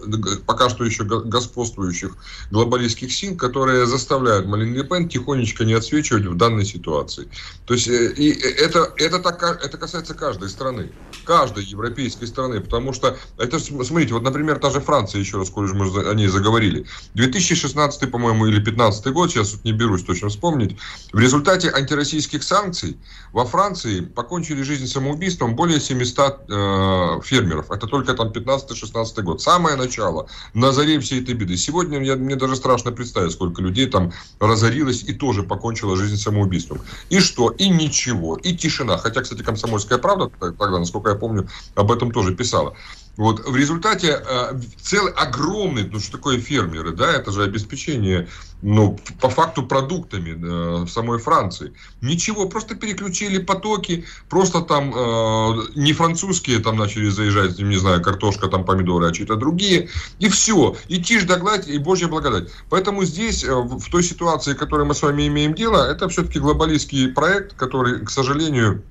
[0.45, 2.15] пока что еще господствующих
[2.51, 7.27] глобалистских сил, которые заставляют Марин Ле Пен тихонечко не отсвечивать в данной ситуации.
[7.65, 10.91] То есть э, и это, это, так, это касается каждой страны,
[11.25, 15.73] каждой европейской страны, потому что это, смотрите, вот, например, та же Франция, еще раз, коль
[15.73, 20.77] мы о ней заговорили, 2016, по-моему, или 2015 год, сейчас вот не берусь точно вспомнить,
[21.11, 22.97] в результате антироссийских санкций
[23.33, 27.71] во Франции покончили жизнь самоубийством более 700 э, фермеров.
[27.71, 29.41] Это только там 15-16 год.
[29.41, 31.57] Самое начало, на заре всей этой беды.
[31.57, 36.81] Сегодня я, мне даже страшно представить, сколько людей там разорилось и тоже покончило жизнь самоубийством.
[37.09, 37.51] И что?
[37.51, 38.35] И ничего.
[38.37, 38.97] И тишина.
[38.97, 42.75] Хотя, кстати, «Комсомольская правда» тогда, насколько я помню, об этом тоже писала.
[43.19, 48.29] Вот, в результате э, целый огромный, ну что такое фермеры, да, это же обеспечение,
[48.61, 51.73] ну, по факту продуктами э, самой Франции.
[51.99, 58.47] Ничего, просто переключили потоки, просто там э, не французские там начали заезжать, не знаю, картошка,
[58.47, 62.47] там помидоры, а чьи-то другие, и все, и тишь да гладь, и Божья благодать.
[62.69, 66.39] Поэтому здесь, э, в той ситуации, в которой мы с вами имеем дело, это все-таки
[66.39, 68.81] глобалистский проект, который, к сожалению,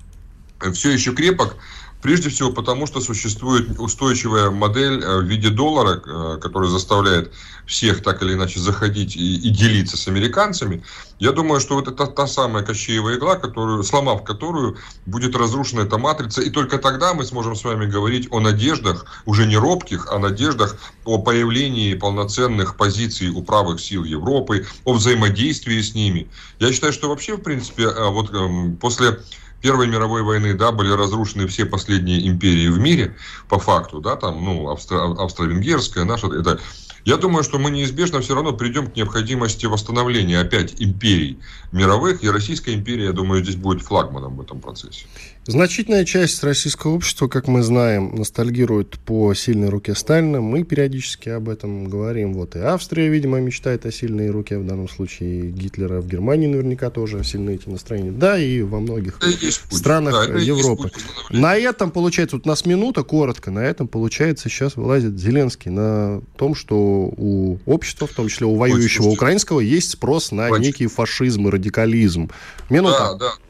[0.73, 1.55] все еще крепок,
[2.01, 7.33] Прежде всего потому, что существует устойчивая модель э, в виде доллара, э, которая заставляет
[7.65, 10.81] всех так или иначе заходить и, и делиться с американцами.
[11.19, 15.97] Я думаю, что вот это та самая Кощеева игла, которую, сломав которую, будет разрушена эта
[15.97, 16.41] матрица.
[16.41, 20.77] И только тогда мы сможем с вами говорить о надеждах, уже не робких, а надеждах
[21.03, 26.29] о появлении полноценных позиций у правых сил Европы, о взаимодействии с ними.
[26.59, 29.19] Я считаю, что вообще, в принципе, э, вот эм, после
[29.61, 33.15] Первой мировой войны, да, были разрушены все последние империи в мире,
[33.47, 36.59] по факту, да, там, ну, Австро- Австро-Венгерская, наша, это
[37.05, 41.41] я думаю, что мы неизбежно все равно придем к необходимости восстановления опять империй
[41.71, 45.05] мировых, и Российская империя, я думаю, здесь будет флагманом в этом процессе.
[45.49, 50.41] Значительная часть российского общества, как мы знаем, ностальгирует по сильной руке Сталина.
[50.41, 52.35] Мы периодически об этом говорим.
[52.35, 56.01] Вот и Австрия, видимо, мечтает о сильной руке, в данном случае Гитлера.
[56.01, 58.11] В Германии наверняка тоже сильные эти настроения.
[58.11, 60.91] Да, и во многих и странах да, Европы.
[61.31, 66.21] На этом, получается, вот у нас минута, коротко, на этом, получается, сейчас вылазит Зеленский на
[66.37, 71.47] том, что у общества, в том числе у воюющего украинского, есть спрос на некий фашизм
[71.47, 72.29] и радикализм.
[72.69, 73.17] Минута.
[73.19, 73.48] Да, да.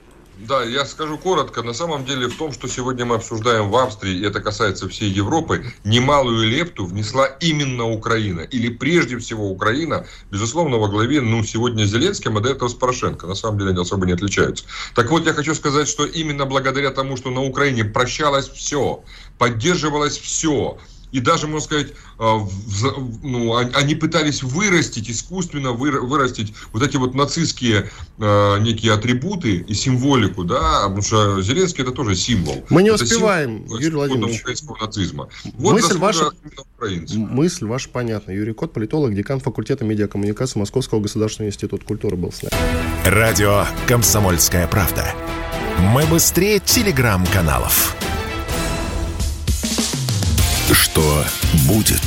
[0.49, 1.61] Да, я скажу коротко.
[1.61, 5.11] На самом деле в том, что сегодня мы обсуждаем в Австрии, и это касается всей
[5.11, 8.39] Европы, немалую лепту внесла именно Украина.
[8.39, 13.27] Или прежде всего Украина, безусловно, во главе, ну, сегодня Зеленским, а до этого с Порошенко.
[13.27, 14.65] На самом деле они особо не отличаются.
[14.95, 19.03] Так вот, я хочу сказать, что именно благодаря тому, что на Украине прощалось все,
[19.37, 20.79] поддерживалось все,
[21.11, 22.45] и даже, можно сказать, а,
[23.23, 30.43] ну, они пытались вырастить, искусственно вырастить вот эти вот нацистские а, некие атрибуты и символику,
[30.43, 32.63] да, потому что Зеленский это тоже символ.
[32.69, 34.41] Мы не это успеваем, Юрий Владимирович.
[34.41, 35.29] украинского нацизма.
[35.57, 36.31] Вот мысль, ваша,
[37.15, 38.31] мысль ваша понятна.
[38.31, 42.53] Юрий Кот, политолог, декан факультета медиакоммуникации Московского государственного института культуры был с нами.
[43.05, 45.13] Радио «Комсомольская правда».
[45.79, 47.95] Мы быстрее телеграм-каналов.
[50.71, 51.23] Что
[51.67, 52.01] будет?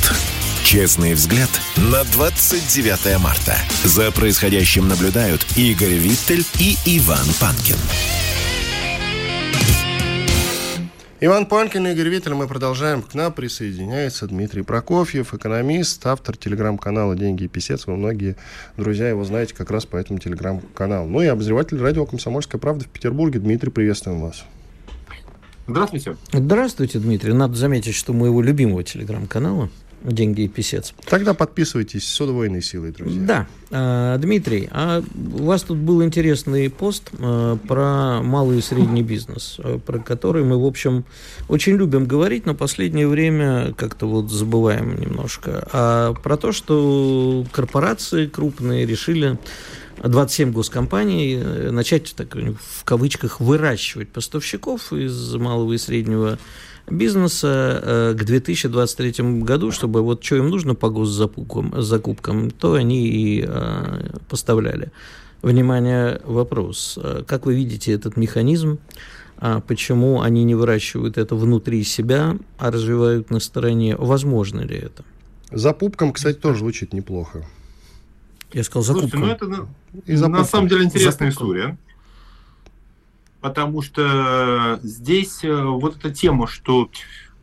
[0.63, 3.57] Честный взгляд на 29 марта.
[3.83, 7.75] За происходящим наблюдают Игорь Виттель и Иван Панкин.
[11.19, 13.01] Иван Панкин, Игорь Виттель, мы продолжаем.
[13.01, 17.85] К нам присоединяется Дмитрий Прокофьев, экономист, автор телеграм-канала «Деньги и писец».
[17.85, 18.37] Вы многие
[18.77, 21.09] друзья его знаете как раз по этому телеграм-каналу.
[21.09, 23.39] Ну и обозреватель радио «Комсомольская правда» в Петербурге.
[23.39, 24.45] Дмитрий, приветствуем вас.
[25.67, 26.17] Здравствуйте.
[26.31, 27.33] Здравствуйте, Дмитрий.
[27.33, 29.69] Надо заметить, что моего любимого телеграм-канала
[30.03, 30.93] деньги и писец.
[31.05, 33.21] Тогда подписывайтесь с удвоенной силой, друзья.
[33.21, 33.47] Да.
[33.71, 39.59] А, Дмитрий, а у вас тут был интересный пост а, про малый и средний бизнес,
[39.59, 41.05] а, про который мы, в общем,
[41.47, 45.67] очень любим говорить, но последнее время как-то вот забываем немножко.
[45.71, 49.37] А про то, что корпорации крупные решили
[50.01, 56.37] 27 госкомпаний э, начать, так, в кавычках, выращивать поставщиков из малого и среднего
[56.89, 63.07] бизнеса э, к 2023 году, чтобы вот что им нужно по госзакупкам, закупкам, то они
[63.07, 64.91] и э, поставляли.
[65.41, 66.97] Внимание, вопрос.
[67.27, 68.79] Как вы видите этот механизм?
[69.37, 73.97] А почему они не выращивают это внутри себя, а развивают на стороне?
[73.97, 75.03] Возможно ли это?
[75.51, 77.45] За пупком, кстати, тоже звучит неплохо.
[78.53, 79.17] Я сказал закупка.
[79.17, 79.63] Слушайте, ну
[80.05, 81.33] это на, на самом деле интересная закупка.
[81.33, 81.77] история.
[83.41, 86.89] Потому что здесь э, вот эта тема, что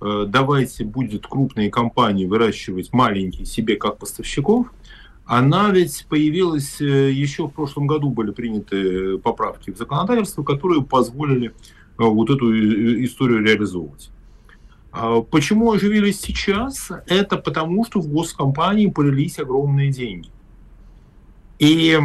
[0.00, 4.72] э, давайте будет крупные компании выращивать маленькие себе как поставщиков,
[5.26, 11.52] она ведь появилась э, еще в прошлом году были приняты поправки в законодательство, которые позволили
[11.98, 12.50] вот эту
[13.04, 14.10] историю реализовывать.
[14.92, 16.90] А почему оживились сейчас?
[17.06, 20.30] Это потому, что в госкомпании полились огромные деньги.
[21.60, 22.00] И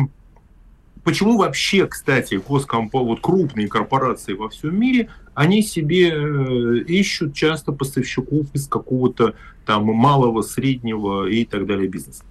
[1.03, 7.71] почему вообще, кстати, госкомпа, вот крупные корпорации во всем мире, они себе э, ищут часто
[7.71, 9.33] поставщиков из какого-то
[9.65, 12.23] там малого, среднего и так далее бизнеса.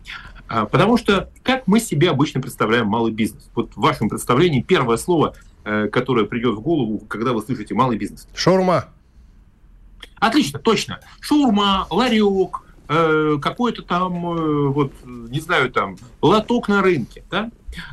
[0.48, 3.50] А, потому что как мы себе обычно представляем малый бизнес?
[3.54, 5.34] Вот в вашем представлении первое слово,
[5.64, 8.28] э, которое придет в голову, когда вы слышите малый бизнес.
[8.34, 8.90] Шаурма.
[10.16, 11.00] Отлично, точно.
[11.20, 17.24] Шаурма, ларек, Э, какой-то там, э, вот, не знаю, там, лоток на рынке.
[17.30, 17.50] Да?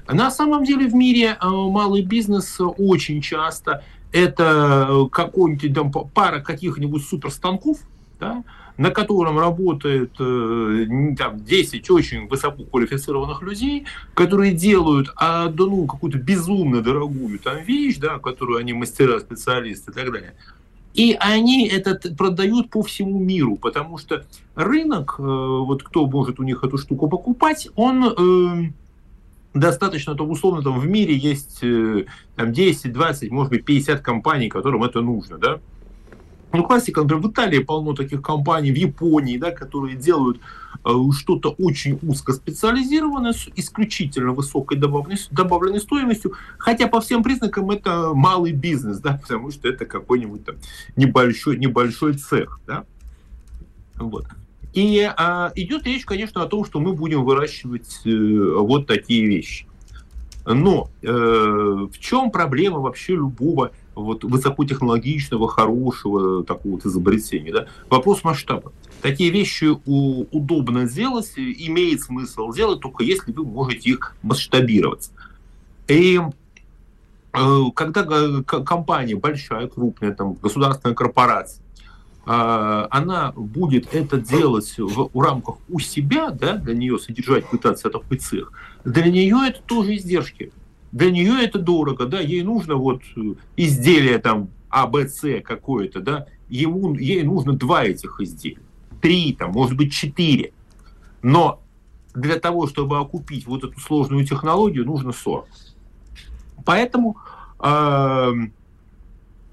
[0.09, 7.05] На самом деле в мире э, малый бизнес очень часто это какой-нибудь там пара каких-нибудь
[7.05, 7.77] суперстанков,
[8.19, 8.43] да,
[8.75, 17.63] на котором работает там, 10 очень высококвалифицированных людей, которые делают одну какую-то безумно дорогую там
[17.63, 20.33] вещь, да, которую они мастера, специалисты и так далее.
[20.93, 24.25] И они это продают по всему миру, потому что
[24.55, 28.71] рынок, э, вот кто может у них эту штуку покупать, он э,
[29.53, 34.49] достаточно, то условно там в мире есть э, там 10, 20, может быть 50 компаний,
[34.49, 35.59] которым это нужно, да.
[36.53, 40.39] Ну, классика, например, в Италии полно таких компаний, в Японии, да, которые делают
[40.83, 48.13] э, что-то очень узкоспециализированное с исключительно высокой добавленной, добавленной стоимостью, хотя по всем признакам это
[48.13, 50.55] малый бизнес, да, потому что это какой-нибудь там
[50.95, 52.83] небольшой, небольшой цех, да.
[53.95, 54.25] Вот.
[54.73, 58.09] И а, идет речь, конечно, о том, что мы будем выращивать э,
[58.57, 59.67] вот такие вещи.
[60.45, 67.51] Но э, в чем проблема вообще любого вот высокотехнологичного, хорошего такого вот изобретения.
[67.51, 67.67] Да?
[67.89, 68.71] Вопрос масштаба.
[69.01, 75.11] Такие вещи удобно сделать, имеет смысл делать, только если вы можете их масштабировать.
[75.87, 76.19] И
[77.33, 81.63] э, когда компания большая, крупная, там, государственная корпорация,
[82.25, 87.89] э, она будет это делать в, в рамках у себя, да, для нее содержать, пытаться
[87.89, 88.53] такой цех,
[88.85, 90.51] для нее это тоже издержки
[90.91, 94.89] для нее это дорого, да, ей нужно вот э, изделие там А,
[95.43, 98.61] какое-то, да, ему, ей нужно два этих изделия,
[99.01, 100.53] три, там, может быть, четыре.
[101.21, 101.61] Но
[102.13, 105.47] для того, чтобы окупить вот эту сложную технологию, нужно 40.
[106.65, 107.17] Поэтому
[107.59, 108.31] э,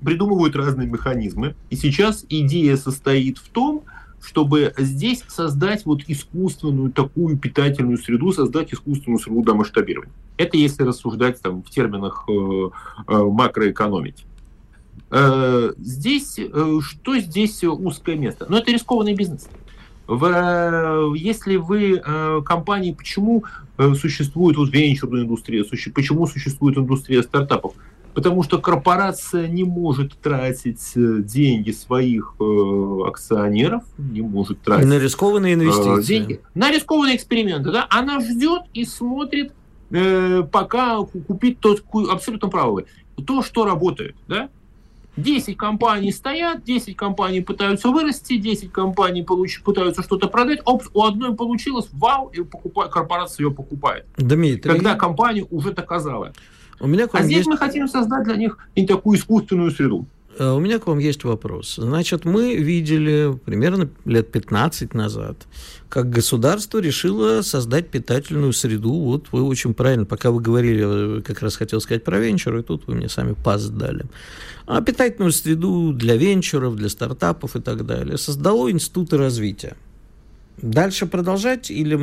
[0.04, 1.54] придумывают разные механизмы.
[1.70, 3.82] И сейчас идея состоит в том,
[4.22, 10.12] чтобы здесь создать вот искусственную такую питательную среду, создать искусственную среду до масштабирования.
[10.36, 14.24] Это если рассуждать там, в терминах э, э, макроэкономики.
[15.10, 18.46] Э, здесь, э, что здесь узкое место?
[18.48, 19.48] Ну, это рискованный бизнес.
[20.06, 23.44] В, э, если вы э, компании, почему
[23.76, 27.74] э, существует вот венчурная индустрия, суще, почему существует индустрия стартапов?
[28.18, 34.98] Потому что корпорация не может тратить э, деньги своих э, акционеров, не может тратить на
[34.98, 36.02] рискованные э, инвестиции.
[36.02, 37.70] деньги на рискованные эксперименты.
[37.70, 37.86] Да?
[37.88, 39.52] Она ждет и смотрит,
[39.92, 42.86] э, пока купить тот абсолютно правый.
[43.24, 44.16] То, что работает.
[44.26, 44.48] Да?
[45.16, 51.04] 10 компаний стоят, 10 компаний пытаются вырасти, 10 компаний получ, пытаются что-то продать, оп, у
[51.04, 54.06] одной получилось, вау, и покупает, корпорация ее покупает.
[54.16, 54.72] Дмитрий...
[54.72, 56.32] Когда компания уже доказала.
[56.80, 57.48] У меня а здесь есть...
[57.48, 60.06] мы хотим создать для них и такую искусственную среду.
[60.38, 61.74] Э, у меня к вам есть вопрос.
[61.76, 65.36] Значит, мы видели примерно лет 15 назад,
[65.88, 68.92] как государство решило создать питательную среду.
[68.92, 72.86] Вот вы очень правильно, пока вы говорили, как раз хотел сказать про венчур, и тут
[72.86, 74.04] вы мне сами паз дали.
[74.66, 79.76] А питательную среду для венчуров, для стартапов и так далее создало институты развития.
[80.62, 81.94] Дальше продолжать или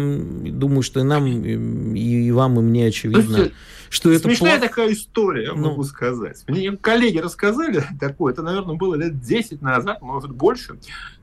[0.49, 3.53] думаю, что и нам, и вам, и мне очевидно, есть,
[3.89, 4.69] что это Смешная плохо...
[4.69, 5.69] такая история, я ну.
[5.69, 6.43] могу сказать.
[6.47, 10.77] Мне коллеги рассказали такое, это, наверное, было лет 10 назад, может, больше.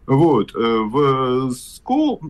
[0.06, 2.20] Вот, э, в Скол...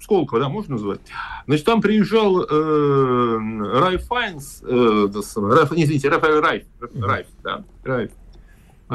[0.00, 1.00] Сколково, да, можно назвать?
[1.46, 3.38] Значит, там приезжал э,
[3.80, 8.10] Райф Файнс, э, Райф, извините, Рафаэль Райф, Райф, да, Райф.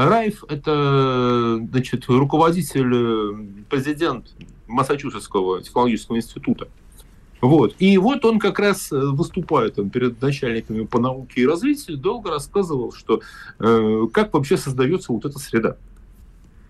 [0.06, 4.28] Райф– это, значит, руководитель, э, президент
[4.68, 6.68] Массачусетского технологического института.
[7.42, 7.76] Вот.
[7.80, 12.30] И вот он как раз э, выступает там, перед начальниками по науке и развитию, долго
[12.30, 13.22] рассказывал, что
[13.60, 15.78] э, как вообще создается вот эта среда.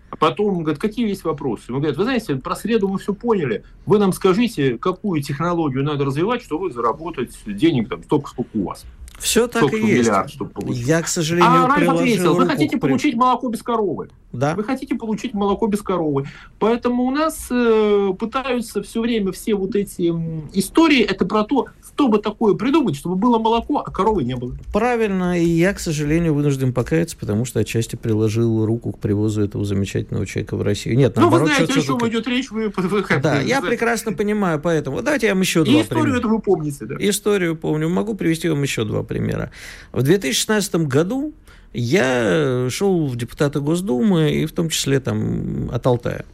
[0.08, 1.70] А потом он говорит, какие есть вопросы?
[1.70, 3.62] Он говорит, вы знаете, про среду мы все поняли.
[3.84, 8.86] Вы нам скажите, какую технологию надо развивать, чтобы заработать денег там столько, сколько у вас.
[9.18, 10.08] Все так и есть.
[10.08, 12.88] Миллиард, чтобы Я, к сожалению, а Райф ответил, вы хотите при...
[12.88, 14.10] получить молоко без коровы.
[14.32, 14.54] Да.
[14.54, 16.26] Вы хотите получить молоко без коровы.
[16.58, 21.66] Поэтому у нас э, пытаются все время все вот эти э, истории, это про то,
[21.98, 24.56] чтобы такое придумать, чтобы было молоко, а коровы не было.
[24.72, 29.64] Правильно, и я, к сожалению, вынужден покаяться, потому что отчасти приложил руку к привозу этого
[29.64, 30.96] замечательного человека в Россию.
[30.96, 35.02] Нет, ну, вы знаете, о чем идет речь, вы, вы Да, я прекрасно понимаю, поэтому
[35.02, 36.18] давайте я вам еще и два историю примера.
[36.20, 36.94] это вы помните, да?
[37.00, 37.88] Историю помню.
[37.88, 39.50] Могу привести вам еще два примера.
[39.90, 41.34] В 2016 году
[41.72, 46.24] я шел в депутаты Госдумы, и в том числе там от Алтая.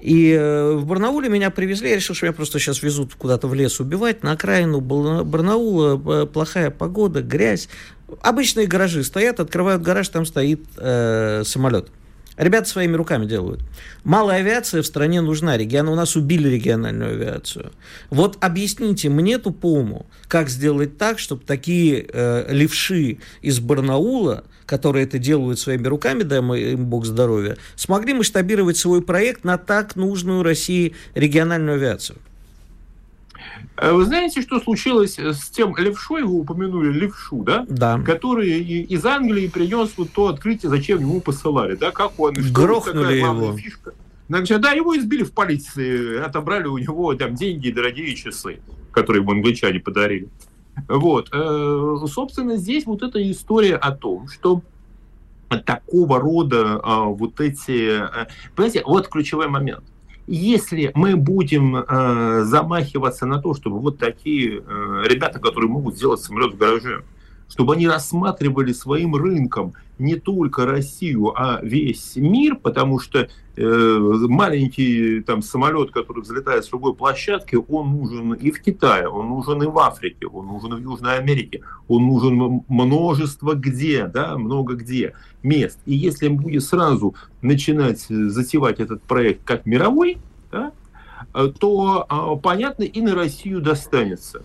[0.00, 3.54] И э, в Барнауле меня привезли, я решил, что меня просто сейчас везут куда-то в
[3.54, 7.68] лес убивать, на окраину Барнаула, плохая погода, грязь.
[8.20, 11.88] Обычные гаражи стоят, открывают гараж, там стоит э, самолет.
[12.36, 13.60] Ребята своими руками делают.
[14.04, 15.58] Малая авиация в стране нужна.
[15.58, 17.72] Регион, у нас убили региональную авиацию.
[18.08, 25.18] Вот объясните мне тупому, как сделать так, чтобы такие э, левши из Барнаула, которые это
[25.18, 30.94] делают своими руками, дай им бог здоровья, смогли масштабировать свой проект на так нужную России
[31.14, 32.16] региональную авиацию.
[33.76, 37.66] Э, вы знаете, что случилось с тем левшой, вы упомянули левшу, да?
[37.68, 38.00] Да.
[38.00, 41.90] Который из Англии принес вот то открытие, зачем ему посылали, да?
[41.90, 42.32] Как он?
[42.32, 43.54] Грохнули его.
[43.54, 43.92] Фишка.
[44.30, 49.20] Значит, да, его избили в полиции, отобрали у него там деньги и дорогие часы, которые
[49.20, 50.30] ему англичане подарили.
[50.88, 51.28] Вот.
[51.32, 54.62] Э, собственно, здесь вот эта история о том, что
[55.66, 58.00] такого рода а, вот эти...
[58.02, 59.84] Э, понимаете, вот ключевой момент
[60.26, 66.20] если мы будем э, замахиваться на то, чтобы вот такие э, ребята, которые могут сделать
[66.20, 67.04] самолет в гараже,
[67.52, 75.20] чтобы они рассматривали своим рынком не только Россию, а весь мир, потому что э, маленький
[75.20, 79.66] там самолет, который взлетает с любой площадки, он нужен и в Китае, он нужен и
[79.66, 85.12] в Африке, он нужен в Южной Америке, он нужен множество где, да, много где
[85.42, 85.78] мест.
[85.84, 90.16] И если он будет сразу начинать затевать этот проект как мировой,
[90.50, 90.72] да,
[91.60, 94.42] то а, понятно и на Россию достанется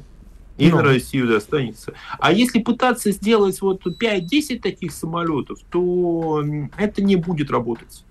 [0.58, 0.78] и ну.
[0.78, 1.94] на Россию достанется.
[2.20, 6.44] А если пытаться сделать вот 5-10 таких самолетов, то
[6.78, 8.04] это не будет работать.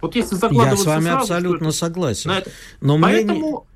[0.00, 2.30] Вот если Я с вами сразу, абсолютно согласен.
[2.30, 2.50] Это...
[2.80, 3.66] Но Поэтому...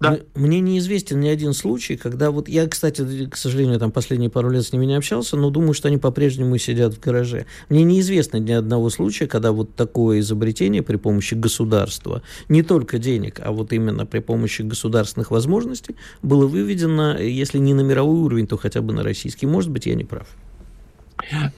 [0.00, 0.20] да.
[0.34, 4.64] Мне неизвестен ни один случай, когда вот я, кстати, к сожалению, там последние пару лет
[4.64, 7.46] с ними не общался, но думаю, что они по-прежнему сидят в гараже.
[7.68, 13.40] Мне неизвестно ни одного случая, когда вот такое изобретение при помощи государства, не только денег,
[13.44, 18.56] а вот именно при помощи государственных возможностей было выведено, если не на мировой уровень, то
[18.56, 19.46] хотя бы на российский.
[19.46, 20.28] Может быть, я не прав.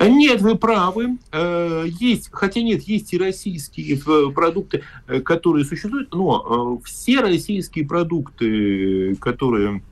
[0.00, 1.18] Нет, вы правы.
[1.32, 7.86] Э, есть, хотя нет, есть и российские э, продукты, э, которые существуют, но все российские
[7.86, 9.82] продукты, которые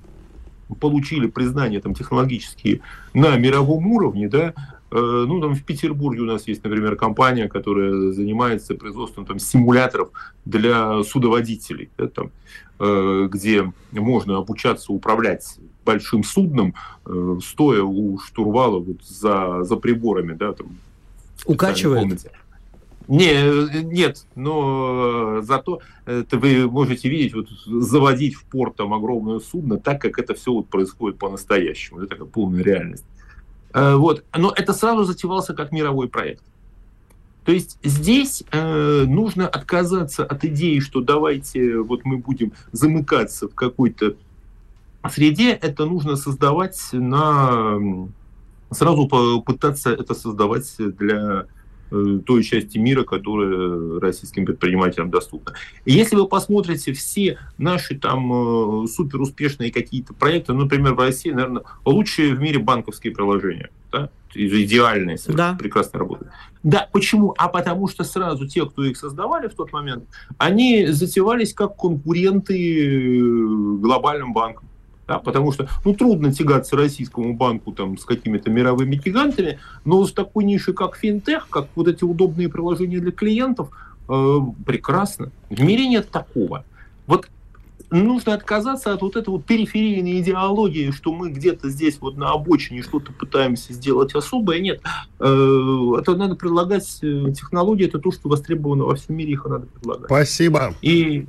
[0.81, 2.81] получили признание там, технологические
[3.15, 4.55] на мировом уровне, да,
[4.91, 10.11] ну, там в Петербурге у нас есть, например, компания, которая занимается производством там, симуляторов
[10.45, 12.31] для судоводителей, да, там,
[13.29, 16.75] где можно обучаться управлять большим судном,
[17.07, 20.77] э, стоя у штурвала вот за, за приборами, да, там.
[21.47, 22.31] Укачивает?
[23.09, 29.79] Не, нет, но зато это вы можете видеть, вот, заводить в порт там огромное судно,
[29.79, 32.01] так как это все вот происходит по-настоящему.
[32.01, 33.07] Это такая полная реальность.
[33.73, 34.25] Э, вот.
[34.37, 36.43] Но это сразу затевался как мировой проект.
[37.45, 43.55] То есть здесь э, нужно отказаться от идеи, что давайте вот мы будем замыкаться в
[43.55, 44.17] какой-то
[45.11, 47.79] среде это нужно создавать на...
[48.71, 51.47] Сразу попытаться это создавать для
[51.91, 55.55] той части мира, которая российским предпринимателям доступна.
[55.85, 61.31] И если вы посмотрите все наши там э, супер успешные какие-то проекты, например, в России,
[61.31, 63.71] наверное, лучшие в мире банковские приложения.
[63.91, 64.11] Да?
[64.35, 65.57] идеальные, да.
[65.59, 66.33] прекрасно работают.
[66.63, 67.35] Да, почему?
[67.39, 70.05] А потому что сразу те, кто их создавали в тот момент,
[70.37, 73.21] они затевались как конкуренты
[73.79, 74.69] глобальным банкам.
[75.09, 80.13] Да, потому что ну, трудно тягаться российскому банку там, с какими-то мировыми гигантами, но с
[80.13, 83.71] такой нишей, как финтех, как вот эти удобные приложения для клиентов,
[84.07, 85.31] э, прекрасно.
[85.49, 86.67] В мире нет такого.
[87.07, 87.27] Вот
[87.91, 92.83] нужно отказаться от вот этой вот периферийной идеологии, что мы где-то здесь вот на обочине
[92.83, 94.61] что-то пытаемся сделать особое.
[94.61, 94.83] Нет,
[95.21, 99.67] э, это надо предлагать э, технологии, это то, что востребовано во всем мире, их надо
[99.69, 100.07] предлагать.
[100.07, 100.75] Спасибо.
[100.83, 101.25] И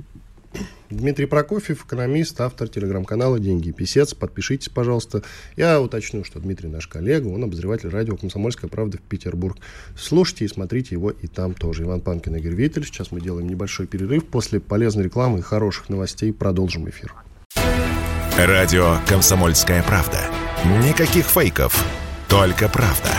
[0.90, 4.12] Дмитрий Прокофьев, экономист, автор телеграм-канала «Деньги и писец».
[4.12, 5.22] Подпишитесь, пожалуйста.
[5.56, 9.56] Я уточню, что Дмитрий наш коллега, он обозреватель радио «Комсомольская правда» в Петербург.
[9.96, 11.84] Слушайте и смотрите его и там тоже.
[11.84, 12.84] Иван Панкин, Игорь Виттель.
[12.84, 14.26] Сейчас мы делаем небольшой перерыв.
[14.26, 17.14] После полезной рекламы и хороших новостей продолжим эфир.
[18.36, 20.18] Радио «Комсомольская правда».
[20.84, 21.84] Никаких фейков,
[22.28, 23.10] только правда.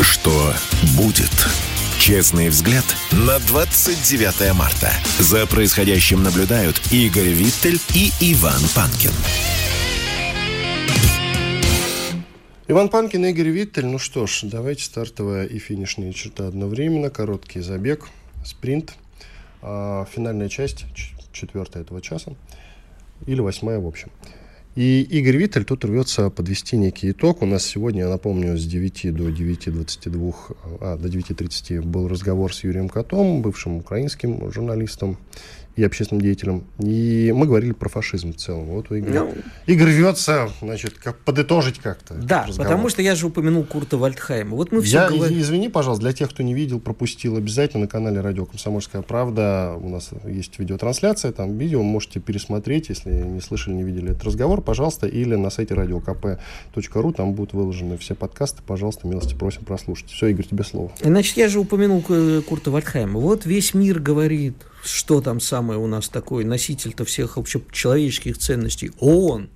[0.00, 0.52] Что
[0.96, 1.63] будет?
[2.04, 4.90] Честный взгляд на 29 марта.
[5.18, 9.10] За происходящим наблюдают Игорь Виттель и Иван Панкин.
[12.68, 13.86] Иван Панкин, Игорь Виттель.
[13.86, 17.08] Ну что ж, давайте стартовая и финишная черта одновременно.
[17.08, 18.10] Короткий забег,
[18.44, 18.92] спринт.
[19.62, 20.84] А, финальная часть,
[21.32, 22.34] четвертая этого часа.
[23.26, 24.10] Или восьмая, в общем.
[24.76, 27.42] И Игорь Виттель тут рвется подвести некий итог.
[27.42, 30.34] У нас сегодня, я напомню, с 9 до 9.22,
[30.80, 35.16] а, до 9.30 был разговор с Юрием Котом, бывшим украинским журналистом
[35.76, 36.64] и общественным деятелем.
[36.78, 38.66] И мы говорили про фашизм в целом.
[38.66, 39.20] Вот у Игоря.
[39.20, 39.34] Ну,
[39.66, 42.14] Игорь рвется, значит, как подытожить как-то.
[42.14, 44.56] Да, потому что я же упомянул Курта Вальдхайма.
[44.56, 45.40] Вот мы все я, говорим...
[45.40, 49.88] Извини, пожалуйста, для тех, кто не видел, пропустил, обязательно на канале Радио Комсомольская правда у
[49.88, 55.06] нас есть видеотрансляция, там видео можете пересмотреть, если не слышали, не видели этот разговор, пожалуйста,
[55.06, 60.10] или на сайте radiokp.ru, там будут выложены все подкасты, пожалуйста, милости просим прослушать.
[60.10, 60.92] Все, Игорь, тебе слово.
[61.00, 63.18] Значит, я же упомянул Курта Вальдхайма.
[63.20, 64.54] Вот весь мир говорит,
[64.84, 69.48] что там самое у нас такое, носитель-то всех общечеловеческих ценностей, ООН.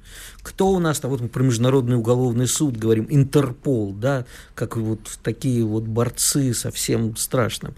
[0.43, 4.25] Кто у нас там, вот мы про Международный уголовный суд говорим, Интерпол, да,
[4.55, 7.75] как вот такие вот борцы со всем страшным.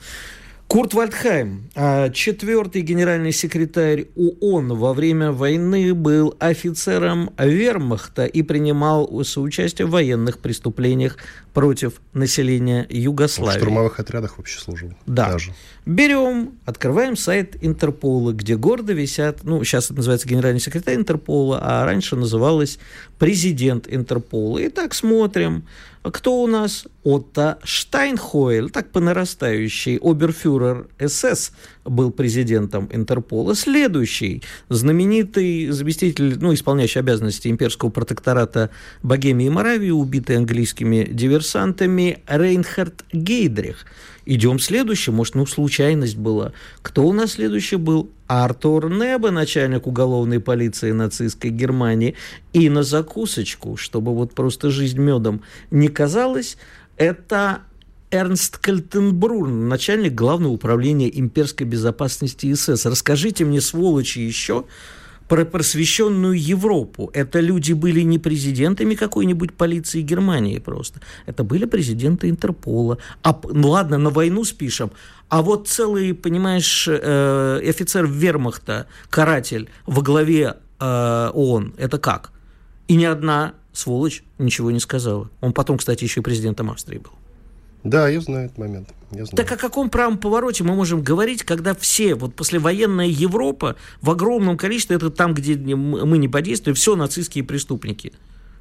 [0.70, 9.24] Курт Вальдхайм, а, четвертый генеральный секретарь ООН во время войны, был офицером вермахта и принимал
[9.24, 11.16] соучастие в военных преступлениях
[11.52, 13.58] против населения Югославии.
[13.58, 14.94] В штурмовых отрядах вообще служил.
[15.06, 15.32] Да.
[15.32, 15.54] Даже.
[15.86, 21.84] Берем, открываем сайт Интерпола, где гордо висят, ну, сейчас это называется генеральный секретарь Интерпола, а
[21.84, 22.78] раньше называлось
[23.18, 24.58] президент Интерпола.
[24.58, 25.64] И так смотрим,
[26.02, 26.86] кто у нас?
[27.02, 31.52] Отто Штайнхойль, так по нарастающей, оберфюрер СС
[31.84, 33.54] был президентом Интерпола.
[33.54, 38.70] Следующий, знаменитый заместитель, ну, исполняющий обязанности имперского протектората
[39.02, 43.86] Богемии и Моравии, убитый английскими диверсантами Рейнхард Гейдрих–
[44.32, 46.52] Идем следующий, может, ну, случайность была.
[46.82, 48.10] Кто у нас следующий был?
[48.28, 52.14] Артур Небе, начальник уголовной полиции нацистской Германии.
[52.52, 56.58] И на закусочку, чтобы вот просто жизнь медом не казалась,
[56.96, 57.62] это
[58.12, 62.86] Эрнст Кальтенбрун, начальник главного управления имперской безопасности СС.
[62.86, 64.64] Расскажите мне, сволочи, еще,
[65.30, 67.08] про просвещенную Европу.
[67.14, 71.00] Это люди были не президентами какой-нибудь полиции Германии просто.
[71.26, 72.98] Это были президенты Интерпола.
[73.22, 74.90] А, ну ладно, на войну спишем.
[75.28, 82.32] А вот целый, понимаешь, э, офицер вермахта, каратель во главе э, ООН, это как?
[82.88, 85.30] И ни одна сволочь ничего не сказала.
[85.40, 87.19] Он потом, кстати, еще и президентом Австрии был.
[87.84, 88.88] Да, я знаю этот момент.
[89.10, 89.36] Я знаю.
[89.36, 94.56] Так о каком правом повороте мы можем говорить, когда все, вот послевоенная Европа в огромном
[94.56, 98.12] количестве, это там, где мы не подействуем, все нацистские преступники.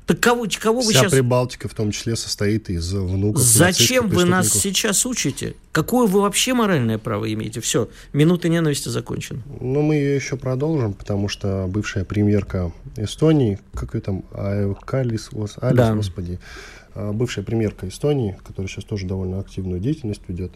[0.10, 1.12] Так кого, кого вы Вся сейчас...
[1.12, 5.54] Прибалтика в том числе состоит из внуков Зачем вы нас сейчас учите?
[5.72, 7.62] Какое вы вообще моральное право имеете?
[7.62, 9.44] Все, минута ненависти закончена.
[9.62, 14.24] Ну, мы ее еще продолжим, потому что бывшая премьерка Эстонии, как ее там,
[14.84, 15.30] Калис,
[15.62, 15.94] Алис, да.
[15.94, 16.40] господи,
[16.96, 20.52] бывшая премьерка Эстонии, которая сейчас тоже довольно активную деятельность ведет,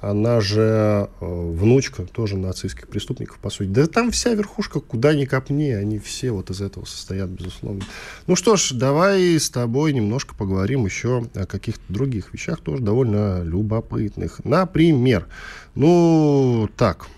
[0.00, 3.68] она же э, внучка тоже нацистских преступников, по сути.
[3.68, 7.82] Да там вся верхушка, куда ни копни, они все вот из этого состоят, безусловно.
[8.26, 13.42] Ну что ж, давай с тобой немножко поговорим еще о каких-то других вещах, тоже довольно
[13.42, 14.44] любопытных.
[14.44, 15.26] Например,
[15.74, 17.08] ну, так,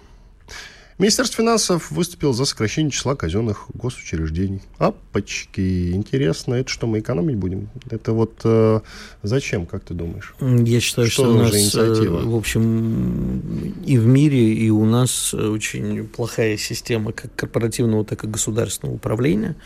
[1.00, 4.60] Министерство финансов выступило за сокращение числа казенных госучреждений.
[4.76, 7.70] Апочки, интересно, это что, мы экономить будем?
[7.88, 8.80] Это вот э,
[9.22, 10.34] зачем, как ты думаешь?
[10.40, 12.20] Я считаю, что, что у нас, инициатива?
[12.20, 13.40] в общем,
[13.86, 19.56] и в мире, и у нас очень плохая система как корпоративного, так и государственного управления.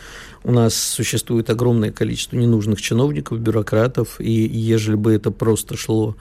[0.44, 6.14] У нас существует огромное количество ненужных чиновников, бюрократов, и ежели бы это просто шло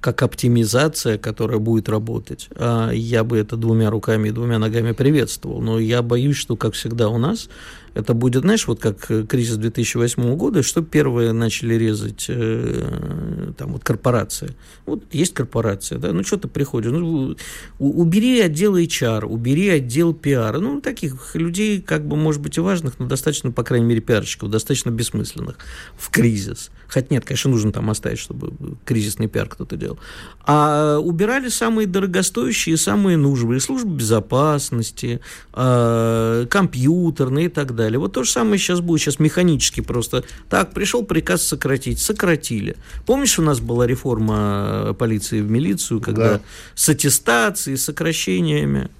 [0.00, 5.60] как оптимизация, которая будет работать, а я бы это двумя руками и двумя ногами приветствовал.
[5.60, 7.48] Но я боюсь, что, как всегда у нас,
[7.94, 13.72] это будет, знаешь, вот как э, кризис 2008 года, что первые начали резать э, там
[13.72, 14.56] вот корпорации.
[14.86, 17.36] Вот есть корпорация, да, ну что ты приходишь, ну,
[17.78, 22.98] убери отдел HR, убери отдел пиара, ну таких людей, как бы, может быть, и важных,
[22.98, 25.56] но достаточно, по крайней мере, пиарщиков, достаточно бессмысленных
[25.96, 26.70] в кризис.
[26.88, 28.52] Хотя нет, конечно, нужно там оставить, чтобы
[28.84, 29.98] кризисный пиар кто-то делал.
[30.46, 35.20] А убирали самые дорогостоящие, самые нужные, службы безопасности,
[35.52, 37.77] э, компьютерные и так далее.
[37.96, 40.24] Вот то же самое сейчас будет, сейчас механически просто.
[40.48, 42.76] Так, пришел приказ сократить, сократили.
[43.06, 46.40] Помнишь, у нас была реформа полиции в милицию, когда да.
[46.74, 48.90] с аттестацией, сокращениями.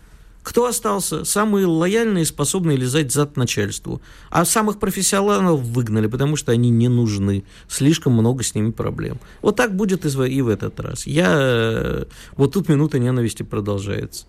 [0.48, 1.26] Кто остался?
[1.26, 4.00] Самые лояльные, способные лизать зад начальству.
[4.30, 7.44] А самых профессионалов выгнали, потому что они не нужны.
[7.68, 9.20] Слишком много с ними проблем.
[9.42, 11.06] Вот так будет и в этот раз.
[11.06, 11.26] Я...
[11.36, 12.04] Э,
[12.36, 14.24] вот тут минута ненависти продолжается.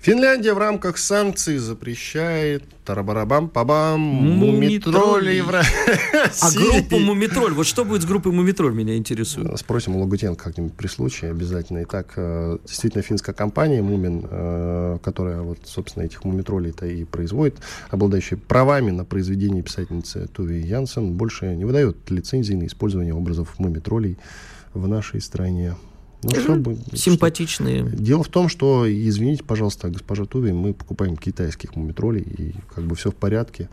[0.00, 8.02] Финляндия в рамках санкций запрещает тарабарабам пабам мумитролей в А группа Мумитроль, вот что будет
[8.02, 9.58] с группой Мумитроль, меня интересует.
[9.58, 11.82] Спросим у Лагутенко как-нибудь при случае обязательно.
[11.82, 17.56] Итак, э, действительно финская компания Мумин, э, которая вот, собственно, этих мумитролей-то и производит,
[17.90, 24.16] обладающая правами на произведение писательницы Туви Янсен, больше не выдает лицензии на использование образов мумитролей
[24.74, 25.74] в нашей стране.
[26.22, 27.86] Ну, чтобы, Симпатичные.
[27.86, 27.96] Что...
[27.96, 32.96] Дело в том, что, извините, пожалуйста, госпожа Туви, мы покупаем китайских мумитролей, и как бы
[32.96, 33.68] все в порядке.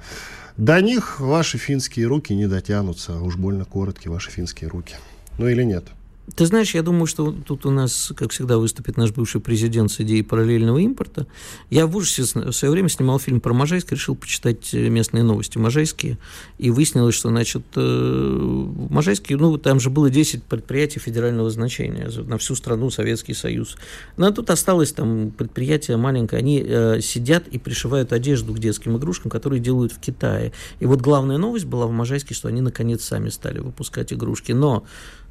[0.55, 4.95] До них ваши финские руки не дотянутся, уж больно короткие ваши финские руки.
[5.37, 5.85] Ну или нет?
[6.33, 10.01] Ты знаешь, я думаю, что тут у нас, как всегда, выступит наш бывший президент с
[10.01, 11.27] идеей параллельного импорта.
[11.69, 16.17] Я в ужасе в свое время снимал фильм про Можайск, решил почитать местные новости можайские,
[16.57, 22.09] и выяснилось, что, значит, э, в Можайске, ну, там же было 10 предприятий федерального значения
[22.23, 23.77] на всю страну, Советский Союз.
[24.17, 29.29] Но тут осталось там предприятие маленькое, они э, сидят и пришивают одежду к детским игрушкам,
[29.29, 30.53] которые делают в Китае.
[30.79, 34.53] И вот главная новость была в Можайске, что они, наконец, сами стали выпускать игрушки.
[34.53, 34.85] Но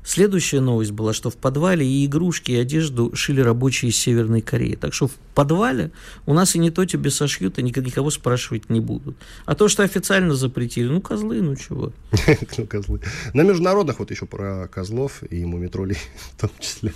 [0.04, 4.74] Следующая новость была, что в подвале и игрушки, и одежду шили рабочие из Северной Кореи.
[4.74, 5.92] Так что в подвале
[6.26, 9.16] у нас и не то тебе сошьют, и никого спрашивать не будут.
[9.46, 11.92] А то, что официально запретили, ну, козлы, ну чего.
[12.58, 13.00] Ну, козлы.
[13.32, 15.96] На международных, вот еще про козлов и мумитролей
[16.36, 16.92] в том числе.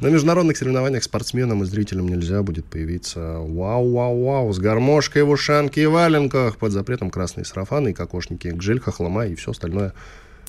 [0.00, 5.86] На международных соревнованиях спортсменам и зрителям нельзя будет появиться вау-вау-вау с гармошкой в ушанке и
[5.86, 9.92] валенках под запретом красные сарафаны и кокошники, гжель, хохлома и все остальное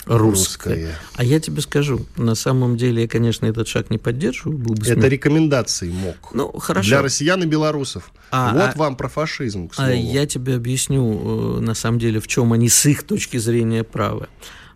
[0.05, 0.73] русское.
[0.73, 0.99] русское.
[1.15, 4.57] А я тебе скажу, на самом деле я, конечно, этот шаг не поддерживаю.
[4.57, 6.33] Был бы Это рекомендации МОК.
[6.33, 6.89] Ну, хорошо.
[6.89, 8.11] Для россиян и белорусов.
[8.31, 9.89] А, вот а, вам про фашизм, к слову.
[9.89, 13.83] А я тебе объясню, э, на самом деле, в чем они с их точки зрения
[13.83, 14.27] правы.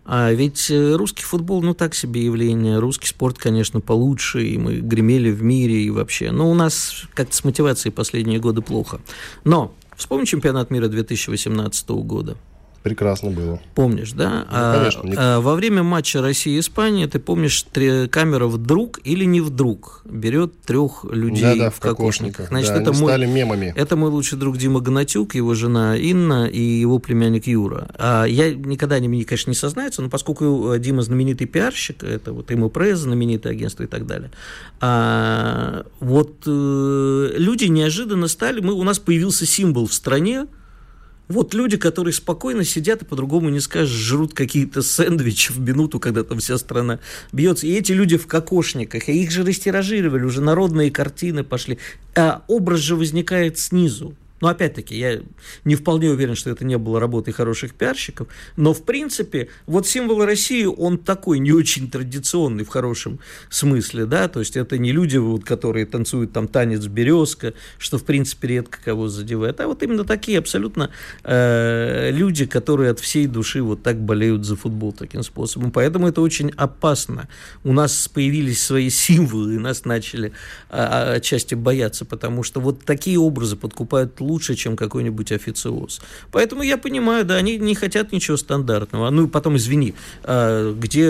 [0.06, 2.78] А ведь э, русский футбол, ну, так себе явление.
[2.78, 6.30] Русский спорт, конечно, получше, и мы гремели в мире и вообще.
[6.30, 9.00] Но у нас как-то с мотивацией последние годы плохо.
[9.44, 12.36] Но вспомни чемпионат мира 2018 года.
[12.84, 13.62] Прекрасно было.
[13.74, 14.40] Помнишь, да?
[14.40, 15.02] Ну, а, конечно.
[15.16, 20.60] А, а, во время матча России-Испания, ты помнишь, три, камера вдруг или не вдруг берет
[20.60, 22.48] трех людей да, да, в, в кокошниках.
[22.48, 23.72] Значит, да, это мой, стали мемами.
[23.74, 27.88] Это мой лучший друг Дима Гнатюк, его жена Инна и его племянник Юра.
[27.94, 32.68] А я никогда не, конечно, не сознается, но поскольку Дима знаменитый пиарщик, это вот ему
[32.68, 34.30] пресс, знаменитое агентство и так далее,
[34.82, 40.48] а, вот э, люди неожиданно стали, мы, у нас появился символ в стране,
[41.28, 46.22] вот люди, которые спокойно сидят и по-другому не скажешь, жрут какие-то сэндвичи в минуту, когда
[46.22, 47.00] там вся страна
[47.32, 47.66] бьется.
[47.66, 51.78] И эти люди в кокошниках, и их же растиражировали, уже народные картины пошли.
[52.14, 54.14] А образ же возникает снизу.
[54.44, 55.22] Но опять-таки, я
[55.64, 58.28] не вполне уверен, что это не было работой хороших пиарщиков,
[58.58, 64.28] но в принципе, вот символ России, он такой не очень традиционный в хорошем смысле, да,
[64.28, 68.78] то есть это не люди, вот, которые танцуют там танец березка, что в принципе редко
[68.84, 70.90] кого задевает, а вот именно такие абсолютно
[71.22, 76.20] э, люди, которые от всей души вот так болеют за футбол таким способом, поэтому это
[76.20, 77.28] очень опасно.
[77.62, 80.32] У нас появились свои символы, и нас начали
[80.68, 86.00] э, отчасти бояться, потому что вот такие образы подкупают лучше лучше, чем какой-нибудь официоз.
[86.32, 89.10] Поэтому я понимаю, да, они не хотят ничего стандартного.
[89.10, 91.06] Ну и потом, извини, а, где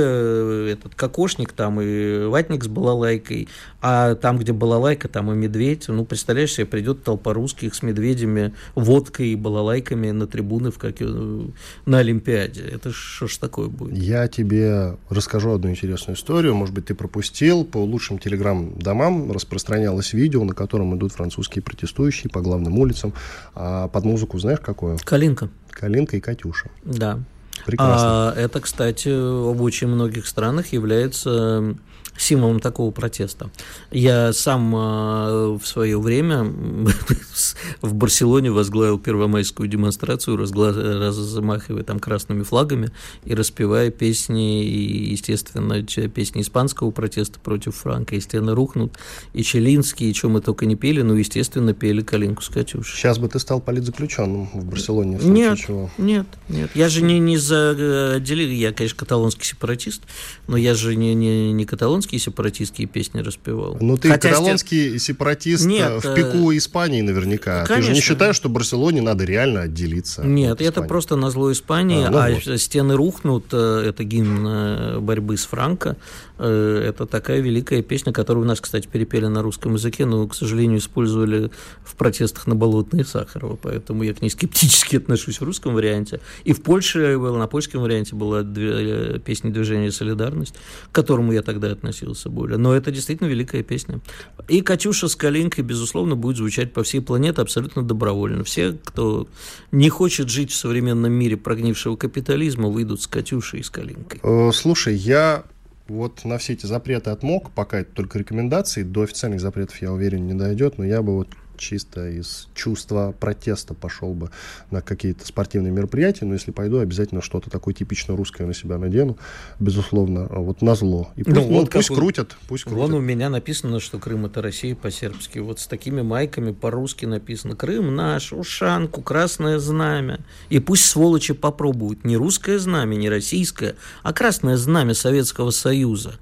[0.72, 3.48] этот кокошник там и ватник с балалайкой,
[3.80, 5.88] а там, где балалайка, там и медведь.
[5.88, 11.00] Ну, представляешь себе, придет толпа русских с медведями, водкой и балалайками на трибуны в как...
[11.00, 12.60] на Олимпиаде.
[12.60, 13.96] Это что ж такое будет?
[13.96, 16.54] Я тебе расскажу одну интересную историю.
[16.54, 17.64] Может быть, ты пропустил.
[17.64, 23.13] По лучшим телеграм-домам распространялось видео, на котором идут французские протестующие по главным улицам.
[23.54, 24.98] А под музыку знаешь какую?
[25.04, 25.48] Калинка.
[25.70, 26.70] Калинка и Катюша.
[26.84, 27.20] Да.
[27.66, 28.30] Прекрасно.
[28.30, 31.76] А, это, кстати, в очень многих странах является
[32.16, 33.50] символом такого протеста.
[33.90, 36.44] Я сам э, в свое время
[37.82, 42.90] в Барселоне возглавил первомайскую демонстрацию, размахивая там красными флагами
[43.24, 48.96] и распевая песни, и, естественно, песни испанского протеста против Франка, и «Стены рухнут»,
[49.32, 52.96] и Челинский, и что мы только не пели, ну, естественно, пели «Калинку с Катюшей».
[52.96, 55.18] Сейчас бы ты стал политзаключенным в Барселоне.
[55.18, 55.90] В нет, чего.
[55.98, 56.70] нет, нет.
[56.74, 60.02] Я же не, не за отделили, я, конечно, каталонский сепаратист,
[60.46, 63.76] но я же не, не, не каталонские сепаратистские песни распевал.
[63.80, 65.00] Ну, ты Хотя каталонский стер...
[65.00, 67.64] сепаратист Нет, в пику э, Испании наверняка.
[67.64, 67.76] Конечно.
[67.76, 70.22] Ты же не считаешь, что Барселоне надо реально отделиться?
[70.24, 72.60] Нет, это просто на зло Испании, а, ну, а вот.
[72.60, 75.96] «Стены рухнут»— это гимн э, борьбы с Франко.
[76.38, 80.34] Э, это такая великая песня, которую у нас, кстати, перепели на русском языке, но, к
[80.34, 81.50] сожалению, использовали
[81.84, 86.20] в протестах на Болотной Сахарова, поэтому я к ней скептически отношусь в русском варианте.
[86.44, 90.54] И в Польше, на польском варианте была песня «Движение солидарность»,
[90.90, 92.58] к которому я тогда относился более.
[92.58, 94.00] Но это действительно великая песня.
[94.48, 98.44] И «Катюша» с «Калинкой», безусловно, будет звучать по всей планете абсолютно добровольно.
[98.44, 99.28] Все, кто
[99.72, 104.20] не хочет жить в современном мире прогнившего капитализма, выйдут с «Катюшей» и с «Калинкой».
[104.22, 105.44] Э, слушай, я
[105.88, 110.26] вот на все эти запреты отмог, пока это только рекомендации, до официальных запретов, я уверен,
[110.26, 114.30] не дойдет, но я бы вот чисто из чувства протеста пошел бы
[114.70, 119.18] на какие-то спортивные мероприятия, но если пойду, обязательно что-то такое типично русское на себя надену,
[119.58, 121.10] безусловно, вот на зло.
[121.16, 121.96] И пусть, ну, вот пусть вы...
[121.96, 122.80] крутят, пусть крутят.
[122.80, 125.38] Вон у меня написано, что Крым это Россия по-сербски.
[125.38, 130.20] Вот с такими майками по-русски написано Крым наш, ушанку, красное знамя.
[130.48, 136.14] И пусть сволочи попробуют не русское знамя, не российское, а красное знамя Советского Союза.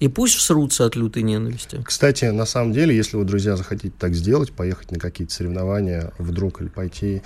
[0.00, 1.80] И пусть всрутся от лютой ненависти.
[1.84, 6.60] Кстати, на самом деле, если вы, друзья, захотите так сделать, поехать на какие-то соревнования вдруг
[6.60, 7.22] или пойти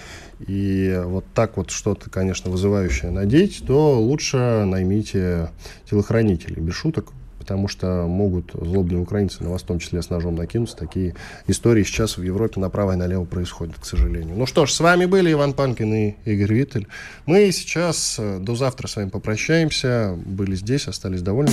[0.46, 5.50] и вот так вот что-то, конечно, вызывающее надеть, то лучше наймите
[5.88, 10.36] телохранителей, без шуток, потому что могут злобные украинцы на вас в том числе с ножом
[10.36, 10.76] накинуться.
[10.76, 11.14] Такие
[11.48, 14.36] истории сейчас в Европе направо и налево происходят, к сожалению.
[14.36, 16.86] Ну что ж, с вами были Иван Панкин и Игорь Виттель.
[17.26, 20.16] Мы сейчас э, до завтра с вами попрощаемся.
[20.24, 21.52] Были здесь, остались довольны.